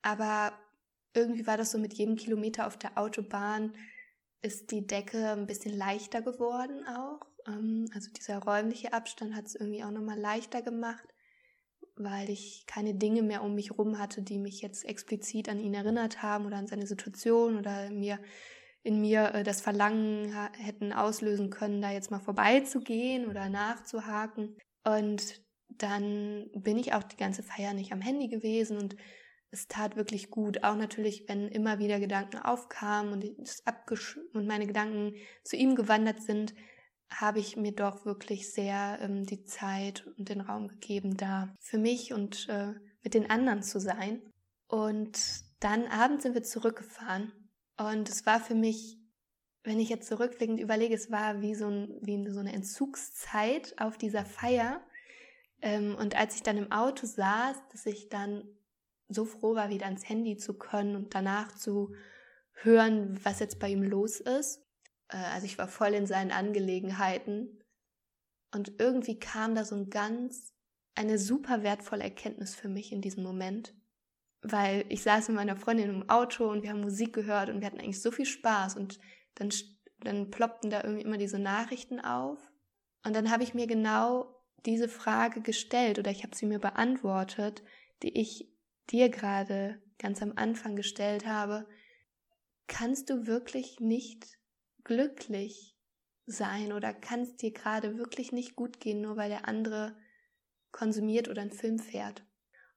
Aber 0.00 0.54
irgendwie 1.14 1.46
war 1.46 1.56
das 1.56 1.70
so 1.70 1.78
mit 1.78 1.94
jedem 1.94 2.16
Kilometer 2.16 2.66
auf 2.66 2.76
der 2.76 2.98
Autobahn 2.98 3.74
ist 4.42 4.72
die 4.72 4.86
Decke 4.86 5.32
ein 5.32 5.46
bisschen 5.46 5.76
leichter 5.76 6.20
geworden 6.20 6.84
auch. 6.86 7.20
Ähm, 7.46 7.88
also 7.94 8.10
dieser 8.10 8.38
räumliche 8.38 8.92
Abstand 8.92 9.34
hat 9.34 9.46
es 9.46 9.54
irgendwie 9.54 9.84
auch 9.84 9.90
nochmal 9.90 10.18
leichter 10.18 10.62
gemacht, 10.62 11.04
weil 11.96 12.28
ich 12.28 12.64
keine 12.66 12.94
Dinge 12.94 13.22
mehr 13.22 13.42
um 13.42 13.54
mich 13.54 13.78
rum 13.78 13.98
hatte, 13.98 14.22
die 14.22 14.38
mich 14.38 14.60
jetzt 14.60 14.84
explizit 14.84 15.48
an 15.48 15.60
ihn 15.60 15.74
erinnert 15.74 16.22
haben 16.22 16.46
oder 16.46 16.56
an 16.56 16.66
seine 16.66 16.86
Situation 16.86 17.56
oder 17.56 17.90
mir 17.90 18.18
in 18.82 19.00
mir 19.00 19.32
äh, 19.34 19.42
das 19.44 19.60
Verlangen 19.60 20.34
hätten 20.58 20.92
auslösen 20.92 21.50
können, 21.50 21.80
da 21.80 21.92
jetzt 21.92 22.10
mal 22.10 22.18
vorbeizugehen 22.18 23.28
oder 23.28 23.48
nachzuhaken. 23.48 24.56
Und 24.84 25.40
dann 25.68 26.50
bin 26.54 26.78
ich 26.78 26.92
auch 26.92 27.04
die 27.04 27.16
ganze 27.16 27.44
Feier 27.44 27.74
nicht 27.74 27.92
am 27.92 28.00
Handy 28.00 28.26
gewesen 28.26 28.76
und 28.76 28.96
es 29.52 29.68
tat 29.68 29.96
wirklich 29.96 30.30
gut. 30.30 30.64
Auch 30.64 30.76
natürlich, 30.76 31.28
wenn 31.28 31.46
immer 31.48 31.78
wieder 31.78 32.00
Gedanken 32.00 32.38
aufkamen 32.38 33.12
und, 33.12 33.24
und 34.32 34.46
meine 34.46 34.66
Gedanken 34.66 35.14
zu 35.44 35.56
ihm 35.56 35.76
gewandert 35.76 36.22
sind, 36.22 36.54
habe 37.10 37.38
ich 37.38 37.56
mir 37.56 37.72
doch 37.72 38.06
wirklich 38.06 38.50
sehr 38.50 38.98
ähm, 39.02 39.24
die 39.24 39.44
Zeit 39.44 40.06
und 40.16 40.30
den 40.30 40.40
Raum 40.40 40.68
gegeben, 40.68 41.18
da 41.18 41.54
für 41.60 41.76
mich 41.76 42.14
und 42.14 42.48
äh, 42.48 42.72
mit 43.02 43.12
den 43.12 43.28
anderen 43.28 43.62
zu 43.62 43.78
sein. 43.78 44.22
Und 44.68 45.20
dann 45.60 45.86
abends 45.86 46.22
sind 46.22 46.34
wir 46.34 46.42
zurückgefahren. 46.42 47.30
Und 47.76 48.08
es 48.08 48.24
war 48.24 48.40
für 48.40 48.54
mich, 48.54 48.98
wenn 49.64 49.78
ich 49.78 49.90
jetzt 49.90 50.08
zurückblickend 50.08 50.60
überlege, 50.60 50.94
es 50.94 51.10
war 51.10 51.42
wie 51.42 51.54
so, 51.54 51.66
ein, 51.68 51.98
wie 52.00 52.26
so 52.30 52.40
eine 52.40 52.54
Entzugszeit 52.54 53.74
auf 53.78 53.98
dieser 53.98 54.24
Feier. 54.24 54.80
Ähm, 55.60 55.94
und 55.96 56.16
als 56.16 56.36
ich 56.36 56.42
dann 56.42 56.56
im 56.56 56.72
Auto 56.72 57.06
saß, 57.06 57.56
dass 57.70 57.84
ich 57.84 58.08
dann 58.08 58.44
so 59.12 59.24
froh 59.24 59.54
war, 59.54 59.70
wieder 59.70 59.86
ans 59.86 60.08
Handy 60.08 60.36
zu 60.36 60.54
können 60.54 60.96
und 60.96 61.14
danach 61.14 61.54
zu 61.54 61.94
hören, 62.54 63.18
was 63.24 63.40
jetzt 63.40 63.58
bei 63.58 63.68
ihm 63.68 63.82
los 63.82 64.20
ist. 64.20 64.62
Äh, 65.08 65.16
also 65.16 65.46
ich 65.46 65.58
war 65.58 65.68
voll 65.68 65.94
in 65.94 66.06
seinen 66.06 66.30
Angelegenheiten. 66.30 67.58
Und 68.52 68.80
irgendwie 68.80 69.18
kam 69.18 69.54
da 69.54 69.64
so 69.64 69.74
ein 69.74 69.90
ganz, 69.90 70.54
eine 70.94 71.18
super 71.18 71.62
wertvolle 71.62 72.04
Erkenntnis 72.04 72.54
für 72.54 72.68
mich 72.68 72.92
in 72.92 73.00
diesem 73.00 73.22
Moment. 73.22 73.74
Weil 74.42 74.84
ich 74.88 75.02
saß 75.02 75.28
mit 75.28 75.36
meiner 75.36 75.56
Freundin 75.56 75.88
im 75.88 76.10
Auto 76.10 76.50
und 76.50 76.62
wir 76.62 76.70
haben 76.70 76.80
Musik 76.80 77.12
gehört 77.12 77.48
und 77.48 77.60
wir 77.60 77.66
hatten 77.66 77.80
eigentlich 77.80 78.02
so 78.02 78.10
viel 78.10 78.26
Spaß 78.26 78.76
und 78.76 78.98
dann, 79.36 79.50
dann 80.00 80.30
ploppten 80.30 80.68
da 80.68 80.82
irgendwie 80.82 81.04
immer 81.04 81.16
diese 81.16 81.38
Nachrichten 81.38 82.00
auf. 82.00 82.38
Und 83.04 83.14
dann 83.14 83.30
habe 83.30 83.44
ich 83.44 83.54
mir 83.54 83.66
genau 83.66 84.42
diese 84.66 84.88
Frage 84.88 85.40
gestellt 85.40 85.98
oder 85.98 86.10
ich 86.10 86.22
habe 86.24 86.36
sie 86.36 86.46
mir 86.46 86.58
beantwortet, 86.58 87.62
die 88.02 88.18
ich 88.20 88.51
dir 88.90 89.08
gerade 89.08 89.80
ganz 89.98 90.22
am 90.22 90.32
Anfang 90.36 90.76
gestellt 90.76 91.26
habe, 91.26 91.66
kannst 92.66 93.10
du 93.10 93.26
wirklich 93.26 93.80
nicht 93.80 94.38
glücklich 94.84 95.76
sein 96.26 96.72
oder 96.72 96.92
kann 96.92 97.20
es 97.20 97.36
dir 97.36 97.52
gerade 97.52 97.98
wirklich 97.98 98.32
nicht 98.32 98.56
gut 98.56 98.80
gehen, 98.80 99.00
nur 99.00 99.16
weil 99.16 99.28
der 99.28 99.48
andere 99.48 99.96
konsumiert 100.70 101.28
oder 101.28 101.42
einen 101.42 101.50
Film 101.50 101.78
fährt. 101.78 102.24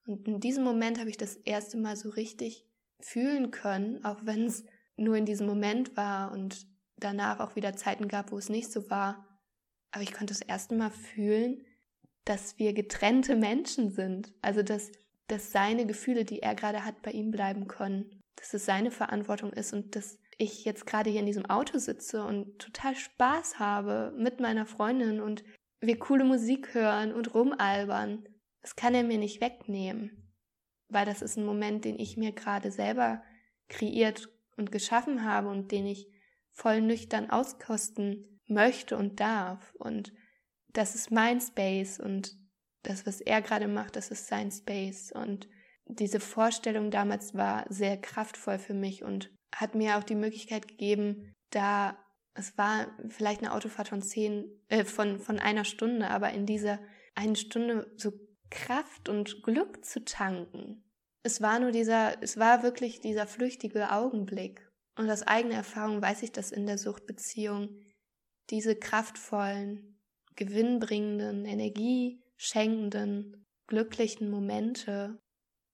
Und 0.05 0.27
in 0.27 0.39
diesem 0.39 0.63
Moment 0.63 0.99
habe 0.99 1.09
ich 1.09 1.17
das 1.17 1.35
erste 1.35 1.77
Mal 1.77 1.95
so 1.95 2.09
richtig 2.09 2.67
fühlen 2.99 3.51
können, 3.51 4.03
auch 4.03 4.19
wenn 4.23 4.45
es 4.45 4.65
nur 4.97 5.15
in 5.15 5.25
diesem 5.25 5.47
Moment 5.47 5.97
war 5.97 6.31
und 6.31 6.67
danach 6.97 7.39
auch 7.39 7.55
wieder 7.55 7.75
Zeiten 7.75 8.07
gab, 8.07 8.31
wo 8.31 8.37
es 8.37 8.49
nicht 8.49 8.71
so 8.71 8.89
war. 8.89 9.39
Aber 9.91 10.03
ich 10.03 10.13
konnte 10.13 10.33
das 10.33 10.41
erste 10.41 10.75
Mal 10.75 10.91
fühlen, 10.91 11.65
dass 12.23 12.57
wir 12.59 12.73
getrennte 12.73 13.35
Menschen 13.35 13.91
sind. 13.91 14.33
Also 14.41 14.63
dass 14.63 14.91
dass 15.27 15.51
seine 15.51 15.85
Gefühle, 15.85 16.25
die 16.25 16.41
er 16.41 16.55
gerade 16.55 16.85
hat, 16.85 17.01
bei 17.01 17.11
ihm 17.11 17.31
bleiben 17.31 17.67
können. 17.67 18.21
Dass 18.35 18.53
es 18.53 18.65
seine 18.65 18.91
Verantwortung 18.91 19.53
ist 19.53 19.73
und 19.73 19.95
dass 19.95 20.19
ich 20.37 20.65
jetzt 20.65 20.85
gerade 20.85 21.09
hier 21.09 21.21
in 21.21 21.25
diesem 21.25 21.45
Auto 21.45 21.77
sitze 21.77 22.25
und 22.25 22.59
total 22.59 22.95
Spaß 22.95 23.59
habe 23.59 24.13
mit 24.17 24.39
meiner 24.39 24.65
Freundin 24.65 25.21
und 25.21 25.43
wir 25.79 25.97
coole 25.99 26.25
Musik 26.25 26.73
hören 26.73 27.13
und 27.13 27.33
rumalbern. 27.33 28.27
Das 28.61 28.75
kann 28.75 28.95
er 28.95 29.03
mir 29.03 29.17
nicht 29.17 29.41
wegnehmen, 29.41 30.33
weil 30.89 31.05
das 31.05 31.21
ist 31.21 31.37
ein 31.37 31.45
Moment, 31.45 31.85
den 31.85 31.99
ich 31.99 32.17
mir 32.17 32.31
gerade 32.31 32.71
selber 32.71 33.23
kreiert 33.69 34.29
und 34.57 34.71
geschaffen 34.71 35.23
habe 35.23 35.49
und 35.49 35.71
den 35.71 35.85
ich 35.85 36.07
voll 36.51 36.81
nüchtern 36.81 37.29
auskosten 37.29 38.41
möchte 38.47 38.97
und 38.97 39.19
darf. 39.19 39.73
Und 39.75 40.13
das 40.69 40.95
ist 40.95 41.11
mein 41.11 41.39
Space 41.39 41.99
und 41.99 42.37
das, 42.87 43.05
was 43.05 43.21
er 43.21 43.41
gerade 43.41 43.67
macht, 43.67 43.95
das 43.95 44.11
ist 44.11 44.27
sein 44.27 44.51
Space. 44.51 45.11
Und 45.11 45.47
diese 45.85 46.19
Vorstellung 46.19 46.91
damals 46.91 47.33
war 47.33 47.65
sehr 47.69 47.97
kraftvoll 47.97 48.59
für 48.59 48.73
mich 48.73 49.03
und 49.03 49.31
hat 49.55 49.75
mir 49.75 49.97
auch 49.97 50.03
die 50.03 50.15
Möglichkeit 50.15 50.67
gegeben, 50.67 51.33
da 51.51 51.97
es 52.35 52.57
war 52.57 52.87
vielleicht 53.07 53.41
eine 53.41 53.53
Autofahrt 53.53 53.87
von 53.87 54.01
zehn, 54.01 54.45
äh, 54.67 54.83
von, 54.83 55.19
von 55.19 55.39
einer 55.39 55.63
Stunde, 55.63 56.09
aber 56.09 56.31
in 56.31 56.45
dieser 56.45 56.79
einen 57.15 57.37
Stunde 57.37 57.89
so 57.95 58.11
Kraft 58.49 59.09
und 59.09 59.41
Glück 59.43 59.85
zu 59.85 60.03
tanken. 60.03 60.83
Es 61.23 61.41
war 61.41 61.59
nur 61.59 61.71
dieser, 61.71 62.21
es 62.21 62.37
war 62.37 62.61
wirklich 62.61 62.99
dieser 62.99 63.25
flüchtige 63.25 63.91
Augenblick. 63.91 64.69
Und 64.97 65.09
aus 65.09 65.23
eigener 65.23 65.55
Erfahrung 65.55 66.01
weiß 66.01 66.23
ich, 66.23 66.31
dass 66.31 66.51
in 66.51 66.67
der 66.67 66.77
Suchtbeziehung 66.77 67.79
diese 68.49 68.75
kraftvollen, 68.75 69.99
gewinnbringenden, 70.35 71.45
Energie 71.45 72.21
schenkenden, 72.37 73.45
glücklichen 73.67 74.29
Momente 74.29 75.19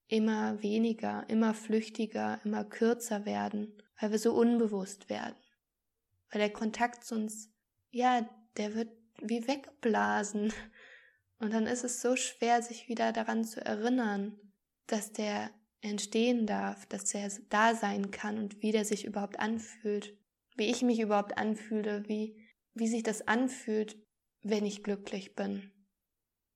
immer 0.08 0.62
weniger, 0.62 1.26
immer 1.30 1.54
flüchtiger, 1.54 2.42
immer 2.44 2.66
kürzer 2.66 3.26
werden, 3.26 3.82
weil 4.00 4.12
wir 4.12 4.20
so 4.20 4.34
unbewusst 4.34 5.10
werden. 5.10 5.38
Weil 6.32 6.42
der 6.42 6.54
Kontakt 6.54 7.06
zu 7.06 7.16
uns, 7.16 7.50
ja, 7.92 8.28
der 8.58 8.76
wird 8.76 8.90
wie 9.22 9.48
weggeblasen. 9.48 10.54
Und 11.40 11.54
dann 11.54 11.66
ist 11.66 11.84
es 11.84 12.02
so 12.02 12.16
schwer, 12.16 12.62
sich 12.62 12.88
wieder 12.88 13.14
daran 13.14 13.44
zu 13.44 13.64
erinnern, 13.64 14.38
dass 14.88 15.12
der 15.12 15.50
entstehen 15.82 16.46
darf, 16.46 16.86
dass 16.86 17.14
er 17.14 17.32
da 17.50 17.74
sein 17.74 18.12
kann 18.12 18.38
und 18.38 18.62
wie 18.62 18.72
der 18.72 18.86
sich 18.86 19.06
überhaupt 19.06 19.40
anfühlt. 19.40 20.18
wie 20.58 20.70
ich 20.70 20.82
mich 20.82 21.00
überhaupt 21.00 21.38
anfühle, 21.38 22.04
wie, 22.08 22.38
wie 22.74 22.88
sich 22.88 23.04
das 23.04 23.26
anfühlt, 23.28 23.98
wenn 24.44 24.66
ich 24.66 24.84
glücklich 24.84 25.34
bin. 25.34 25.72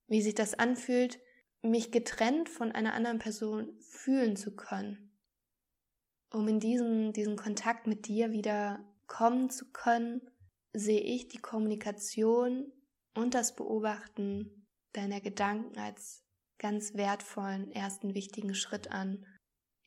Wie 0.07 0.21
sich 0.21 0.35
das 0.35 0.53
anfühlt, 0.53 1.19
mich 1.61 1.91
getrennt 1.91 2.49
von 2.49 2.71
einer 2.71 2.93
anderen 2.93 3.19
Person 3.19 3.79
fühlen 3.81 4.35
zu 4.35 4.55
können. 4.55 5.11
Um 6.31 6.47
in 6.47 6.59
diesen, 6.59 7.13
diesen 7.13 7.37
Kontakt 7.37 7.87
mit 7.87 8.07
dir 8.07 8.31
wieder 8.31 8.83
kommen 9.07 9.49
zu 9.49 9.71
können, 9.71 10.21
sehe 10.73 11.01
ich 11.01 11.27
die 11.27 11.37
Kommunikation 11.37 12.71
und 13.13 13.33
das 13.33 13.55
Beobachten 13.55 14.67
deiner 14.93 15.21
Gedanken 15.21 15.77
als 15.77 16.23
ganz 16.57 16.93
wertvollen 16.93 17.71
ersten 17.71 18.13
wichtigen 18.13 18.55
Schritt 18.55 18.91
an. 18.91 19.25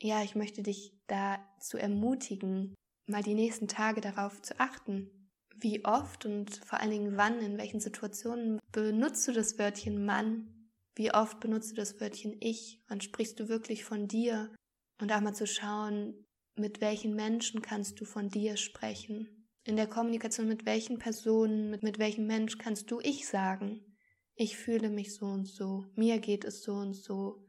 Ja, 0.00 0.22
ich 0.22 0.34
möchte 0.34 0.62
dich 0.62 0.96
dazu 1.06 1.76
ermutigen, 1.76 2.74
mal 3.06 3.22
die 3.22 3.34
nächsten 3.34 3.68
Tage 3.68 4.00
darauf 4.00 4.40
zu 4.42 4.58
achten, 4.60 5.17
wie 5.60 5.84
oft 5.84 6.24
und 6.26 6.54
vor 6.64 6.80
allen 6.80 6.90
Dingen 6.90 7.16
wann, 7.16 7.40
in 7.40 7.58
welchen 7.58 7.80
Situationen 7.80 8.58
benutzt 8.72 9.26
du 9.28 9.32
das 9.32 9.58
Wörtchen 9.58 10.04
Mann, 10.04 10.70
wie 10.94 11.12
oft 11.12 11.40
benutzt 11.40 11.72
du 11.72 11.74
das 11.76 12.00
Wörtchen 12.00 12.36
Ich, 12.40 12.82
wann 12.88 13.00
sprichst 13.00 13.38
du 13.40 13.48
wirklich 13.48 13.84
von 13.84 14.08
dir 14.08 14.52
und 15.00 15.12
auch 15.12 15.20
mal 15.20 15.34
zu 15.34 15.46
schauen, 15.46 16.26
mit 16.56 16.80
welchen 16.80 17.14
Menschen 17.14 17.62
kannst 17.62 18.00
du 18.00 18.04
von 18.04 18.28
dir 18.28 18.56
sprechen. 18.56 19.48
In 19.64 19.76
der 19.76 19.86
Kommunikation 19.86 20.48
mit 20.48 20.66
welchen 20.66 20.98
Personen, 20.98 21.70
mit, 21.70 21.82
mit 21.82 21.98
welchem 21.98 22.26
Mensch 22.26 22.58
kannst 22.58 22.90
du 22.90 23.00
Ich 23.00 23.28
sagen. 23.28 23.96
Ich 24.34 24.56
fühle 24.56 24.88
mich 24.88 25.14
so 25.14 25.26
und 25.26 25.46
so, 25.46 25.84
mir 25.94 26.18
geht 26.18 26.44
es 26.44 26.62
so 26.62 26.74
und 26.74 26.94
so, 26.94 27.44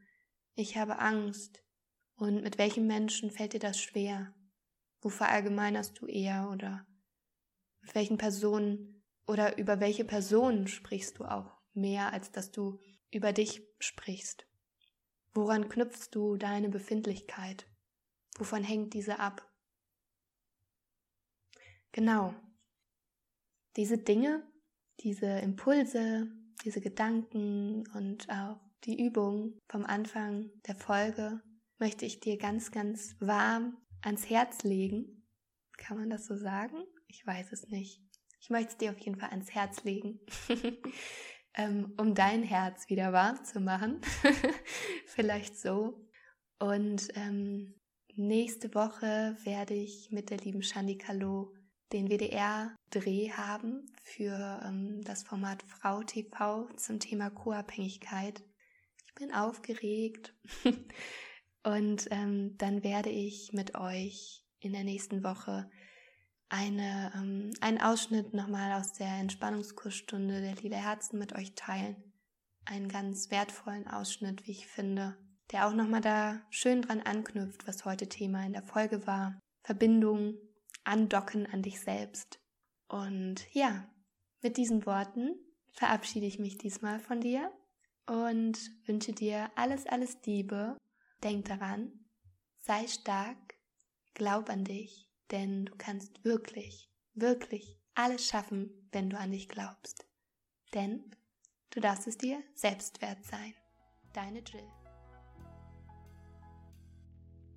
ich 0.54 0.76
habe 0.76 0.98
Angst. 0.98 1.62
Und 2.16 2.42
mit 2.42 2.58
welchem 2.58 2.86
Menschen 2.86 3.30
fällt 3.30 3.54
dir 3.54 3.60
das 3.60 3.80
schwer? 3.80 4.34
Wo 5.00 5.08
verallgemeinerst 5.08 5.98
du 5.98 6.06
eher 6.06 6.50
oder 6.52 6.86
mit 7.82 7.94
welchen 7.94 8.18
Personen 8.18 9.02
oder 9.26 9.58
über 9.58 9.80
welche 9.80 10.04
Personen 10.04 10.66
sprichst 10.66 11.18
du 11.18 11.24
auch 11.24 11.56
mehr, 11.72 12.12
als 12.12 12.32
dass 12.32 12.50
du 12.50 12.80
über 13.10 13.32
dich 13.32 13.62
sprichst? 13.78 14.46
Woran 15.32 15.68
knüpfst 15.68 16.08
du 16.10 16.36
deine 16.36 16.68
Befindlichkeit? 16.68 17.66
Wovon 18.36 18.64
hängt 18.64 18.94
diese 18.94 19.18
ab? 19.18 19.48
Genau. 21.92 22.34
Diese 23.76 23.98
Dinge, 23.98 24.42
diese 25.00 25.26
Impulse, 25.26 26.28
diese 26.64 26.80
Gedanken 26.80 27.86
und 27.94 28.28
auch 28.28 28.60
die 28.84 29.04
Übung 29.04 29.58
vom 29.68 29.84
Anfang 29.84 30.50
der 30.66 30.74
Folge 30.74 31.40
möchte 31.78 32.04
ich 32.04 32.20
dir 32.20 32.36
ganz, 32.36 32.70
ganz 32.70 33.16
warm 33.20 33.76
ans 34.02 34.28
Herz 34.28 34.62
legen. 34.62 35.26
Kann 35.76 35.98
man 35.98 36.10
das 36.10 36.26
so 36.26 36.36
sagen? 36.36 36.84
Ich 37.10 37.26
weiß 37.26 37.52
es 37.52 37.68
nicht. 37.68 38.00
Ich 38.40 38.50
möchte 38.50 38.72
es 38.72 38.78
dir 38.78 38.90
auf 38.92 38.98
jeden 38.98 39.18
Fall 39.18 39.30
ans 39.30 39.50
Herz 39.50 39.82
legen, 39.84 40.20
ähm, 41.54 41.92
um 41.98 42.14
dein 42.14 42.42
Herz 42.42 42.88
wieder 42.88 43.12
warm 43.12 43.44
zu 43.44 43.60
machen. 43.60 44.00
Vielleicht 45.06 45.58
so. 45.58 46.06
Und 46.58 47.08
ähm, 47.16 47.74
nächste 48.14 48.74
Woche 48.74 49.36
werde 49.44 49.74
ich 49.74 50.10
mit 50.10 50.30
der 50.30 50.38
lieben 50.38 50.62
Shandi 50.62 50.98
Kalo 50.98 51.52
den 51.92 52.08
WDR-Dreh 52.08 53.32
haben 53.32 53.86
für 54.04 54.60
ähm, 54.64 55.02
das 55.02 55.24
Format 55.24 55.62
Frau 55.64 56.02
TV 56.02 56.68
zum 56.76 57.00
Thema 57.00 57.30
Co-Abhängigkeit. 57.30 58.44
Ich 59.06 59.14
bin 59.14 59.34
aufgeregt 59.34 60.34
und 61.64 62.06
ähm, 62.12 62.56
dann 62.58 62.84
werde 62.84 63.10
ich 63.10 63.50
mit 63.52 63.74
euch 63.74 64.44
in 64.60 64.72
der 64.72 64.84
nächsten 64.84 65.24
Woche 65.24 65.68
eine, 66.50 67.12
ähm, 67.14 67.52
einen 67.60 67.80
Ausschnitt 67.80 68.34
nochmal 68.34 68.78
aus 68.78 68.92
der 68.92 69.08
Entspannungskursstunde 69.08 70.40
der 70.40 70.56
Lila 70.56 70.76
Herzen 70.76 71.18
mit 71.18 71.34
euch 71.34 71.54
teilen. 71.54 71.96
Einen 72.66 72.88
ganz 72.88 73.30
wertvollen 73.30 73.88
Ausschnitt, 73.88 74.46
wie 74.46 74.50
ich 74.50 74.66
finde, 74.66 75.16
der 75.52 75.66
auch 75.66 75.72
nochmal 75.72 76.00
da 76.00 76.40
schön 76.50 76.82
dran 76.82 77.00
anknüpft, 77.00 77.66
was 77.66 77.84
heute 77.84 78.08
Thema 78.08 78.44
in 78.44 78.52
der 78.52 78.62
Folge 78.62 79.06
war. 79.06 79.40
Verbindung, 79.62 80.34
andocken 80.84 81.46
an 81.46 81.62
dich 81.62 81.80
selbst. 81.80 82.40
Und 82.88 83.46
ja, 83.54 83.88
mit 84.42 84.56
diesen 84.56 84.84
Worten 84.86 85.36
verabschiede 85.72 86.26
ich 86.26 86.38
mich 86.38 86.58
diesmal 86.58 86.98
von 86.98 87.20
dir 87.20 87.52
und 88.06 88.58
wünsche 88.86 89.12
dir 89.12 89.50
alles, 89.54 89.86
alles 89.86 90.18
Liebe. 90.24 90.76
Denk 91.22 91.44
daran, 91.46 91.92
sei 92.58 92.86
stark, 92.88 93.54
glaub 94.14 94.48
an 94.48 94.64
dich, 94.64 95.09
denn 95.30 95.66
du 95.66 95.74
kannst 95.76 96.24
wirklich, 96.24 96.90
wirklich 97.14 97.78
alles 97.94 98.26
schaffen, 98.26 98.70
wenn 98.92 99.10
du 99.10 99.18
an 99.18 99.32
dich 99.32 99.48
glaubst. 99.48 100.06
Denn 100.74 101.04
du 101.70 101.80
darfst 101.80 102.06
es 102.06 102.18
dir 102.18 102.42
selbst 102.54 103.02
wert 103.02 103.24
sein. 103.24 103.54
Deine 104.12 104.40
Jill. 104.40 104.62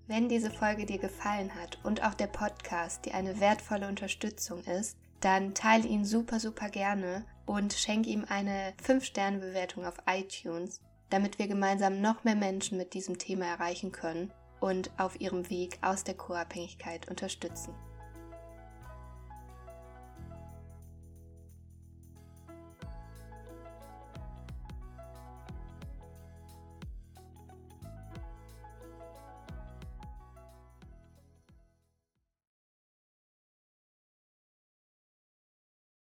Wenn 0.05 0.27
diese 0.27 0.51
Folge 0.51 0.85
dir 0.85 0.99
gefallen 0.99 1.55
hat 1.55 1.79
und 1.83 2.03
auch 2.03 2.13
der 2.13 2.27
Podcast 2.27 3.05
dir 3.05 3.15
eine 3.15 3.39
wertvolle 3.39 3.87
Unterstützung 3.87 4.63
ist, 4.65 4.97
dann 5.21 5.55
teile 5.55 5.87
ihn 5.87 6.03
super, 6.03 6.39
super 6.41 6.69
gerne 6.69 7.25
und 7.45 7.73
schenke 7.73 8.09
ihm 8.09 8.25
eine 8.27 8.73
5-Sterne-Bewertung 8.85 9.85
auf 9.85 9.95
iTunes, 10.05 10.81
damit 11.09 11.39
wir 11.39 11.47
gemeinsam 11.47 12.01
noch 12.01 12.25
mehr 12.25 12.35
Menschen 12.35 12.77
mit 12.77 12.93
diesem 12.93 13.17
Thema 13.17 13.45
erreichen 13.45 13.93
können 13.93 14.33
und 14.63 14.91
auf 14.97 15.19
ihrem 15.19 15.49
Weg 15.49 15.77
aus 15.81 16.05
der 16.05 16.13
Co-Abhängigkeit 16.13 17.09
unterstützen. 17.09 17.75